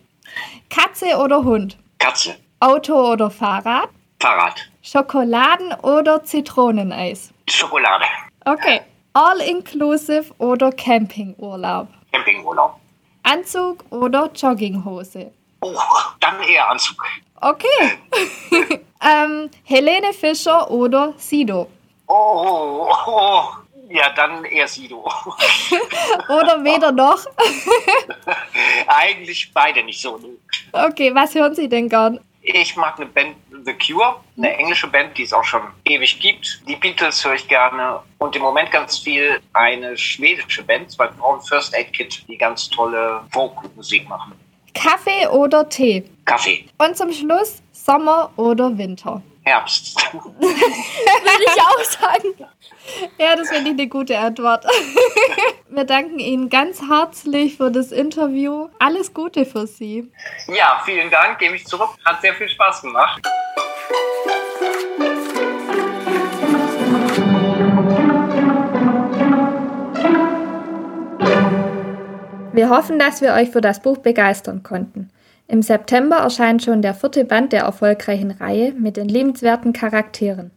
Katze 0.70 1.18
oder 1.18 1.44
Hund? 1.44 1.78
Katze. 2.00 2.38
Auto 2.62 3.12
oder 3.12 3.30
Fahrrad? 3.30 3.90
Fahrrad. 4.22 4.56
Schokoladen 4.82 5.74
oder 5.82 6.24
Zitroneneis? 6.24 7.34
Schokolade. 7.50 8.06
Okay. 8.46 8.80
All-inclusive 9.12 10.34
oder 10.38 10.72
Campingurlaub? 10.72 11.90
Campingurlaub. 12.14 12.80
Anzug 13.24 13.84
oder 13.90 14.32
Jogginghose? 14.34 15.30
Oh, 15.60 15.76
dann 16.22 16.42
eher 16.44 16.70
Anzug. 16.70 17.04
Okay. 17.42 18.00
ähm, 19.02 19.50
Helene 19.66 20.14
Fischer 20.14 20.72
oder 20.72 21.14
Sido? 21.18 21.68
Oh, 22.08 22.88
oh, 22.90 22.96
oh. 23.08 23.44
Ja, 23.90 24.10
dann 24.16 24.44
eher 24.46 24.68
Sido. 24.68 24.98
Oder 26.28 26.64
weder 26.64 26.92
noch? 26.92 27.24
Eigentlich 28.88 29.52
beide 29.54 29.84
nicht 29.84 30.02
so. 30.02 30.18
Ne? 30.18 30.30
Okay, 30.72 31.14
was 31.14 31.36
hören 31.36 31.54
Sie 31.54 31.70
denn 31.70 31.88
gern? 31.88 32.20
Ich 32.42 32.76
mag 32.76 32.98
eine 32.98 33.08
Band 33.08 33.36
The 33.66 33.74
Cure, 33.74 34.18
eine 34.38 34.56
englische 34.58 34.88
Band, 34.88 35.18
die 35.18 35.24
es 35.24 35.34
auch 35.34 35.44
schon 35.44 35.62
ewig 35.86 36.20
gibt. 36.20 36.62
Die 36.68 36.76
Beatles 36.76 37.26
höre 37.26 37.34
ich 37.34 37.48
gerne 37.48 38.00
und 38.20 38.36
im 38.36 38.44
Moment 38.44 38.70
ganz 38.72 39.00
viel 39.00 39.40
eine 39.54 39.98
schwedische 39.98 40.64
Band, 40.64 40.92
zwei 40.92 41.08
Frauen 41.08 41.42
First 41.42 41.76
Aid 41.76 41.92
Kit, 41.94 42.24
die 42.28 42.38
ganz 42.38 42.70
tolle 42.70 43.22
Folk-Musik 43.32 44.08
machen. 44.08 44.34
Kaffee 44.76 45.28
oder 45.28 45.68
Tee? 45.68 46.04
Kaffee. 46.26 46.66
Und 46.78 46.96
zum 46.96 47.12
Schluss 47.12 47.64
Sommer 47.72 48.32
oder 48.36 48.78
Winter? 48.78 49.24
Herbst. 49.46 49.96
Würde 50.12 51.44
ich 51.46 51.62
auch 51.62 51.84
sagen. 51.84 52.34
Ja, 53.20 53.36
das 53.36 53.50
finde 53.50 53.72
ich 53.72 53.80
eine 53.80 53.88
gute 53.88 54.18
Antwort. 54.18 54.66
Wir 55.70 55.84
danken 55.84 56.18
Ihnen 56.18 56.50
ganz 56.50 56.82
herzlich 56.90 57.58
für 57.58 57.72
das 57.72 57.92
Interview. 57.92 58.70
Alles 58.80 59.14
Gute 59.14 59.46
für 59.46 59.68
Sie. 59.68 60.12
Ja, 60.48 60.82
vielen 60.84 61.12
Dank, 61.12 61.38
gebe 61.38 61.56
ich 61.56 61.66
zurück. 61.66 61.90
Hat 62.04 62.22
sehr 62.22 62.34
viel 62.34 62.50
Spaß 62.50 62.82
gemacht. 62.82 63.22
Wir 72.52 72.70
hoffen, 72.70 72.98
dass 72.98 73.22
wir 73.22 73.34
euch 73.34 73.52
für 73.52 73.62
das 73.62 73.82
Buch 73.82 73.98
begeistern 73.98 74.64
konnten. 74.64 75.12
Im 75.48 75.62
September 75.62 76.18
erscheint 76.18 76.64
schon 76.64 76.82
der 76.82 76.96
vierte 76.96 77.24
Band 77.24 77.54
der 77.54 77.62
erfolgreichen 77.62 78.32
Reihe 78.32 78.74
mit 78.74 78.98
den 78.98 79.08
liebenswerten 79.08 79.74
Charakteren. 79.74 80.52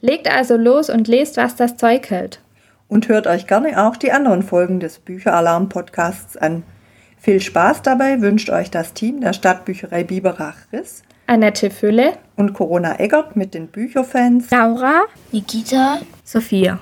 Legt 0.00 0.28
also 0.28 0.56
los 0.56 0.90
und 0.90 1.06
lest, 1.06 1.36
was 1.36 1.54
das 1.54 1.76
Zeug 1.76 2.10
hält. 2.10 2.40
Und 2.88 3.08
hört 3.08 3.26
euch 3.26 3.46
gerne 3.46 3.86
auch 3.86 3.96
die 3.96 4.10
anderen 4.10 4.42
Folgen 4.42 4.80
des 4.80 4.98
Bücheralarm-Podcasts 4.98 6.36
an. 6.36 6.64
Viel 7.18 7.40
Spaß 7.40 7.82
dabei 7.82 8.20
wünscht 8.20 8.50
euch 8.50 8.70
das 8.70 8.94
Team 8.94 9.20
der 9.20 9.32
Stadtbücherei 9.32 10.02
Biberach-Riss 10.02 11.02
Annette 11.28 11.70
Fülle 11.70 12.14
und 12.36 12.52
Corona 12.52 12.98
Eggert 12.98 13.36
mit 13.36 13.54
den 13.54 13.68
Bücherfans 13.68 14.50
Laura, 14.50 15.04
Nikita, 15.30 16.00
Sophia. 16.24 16.80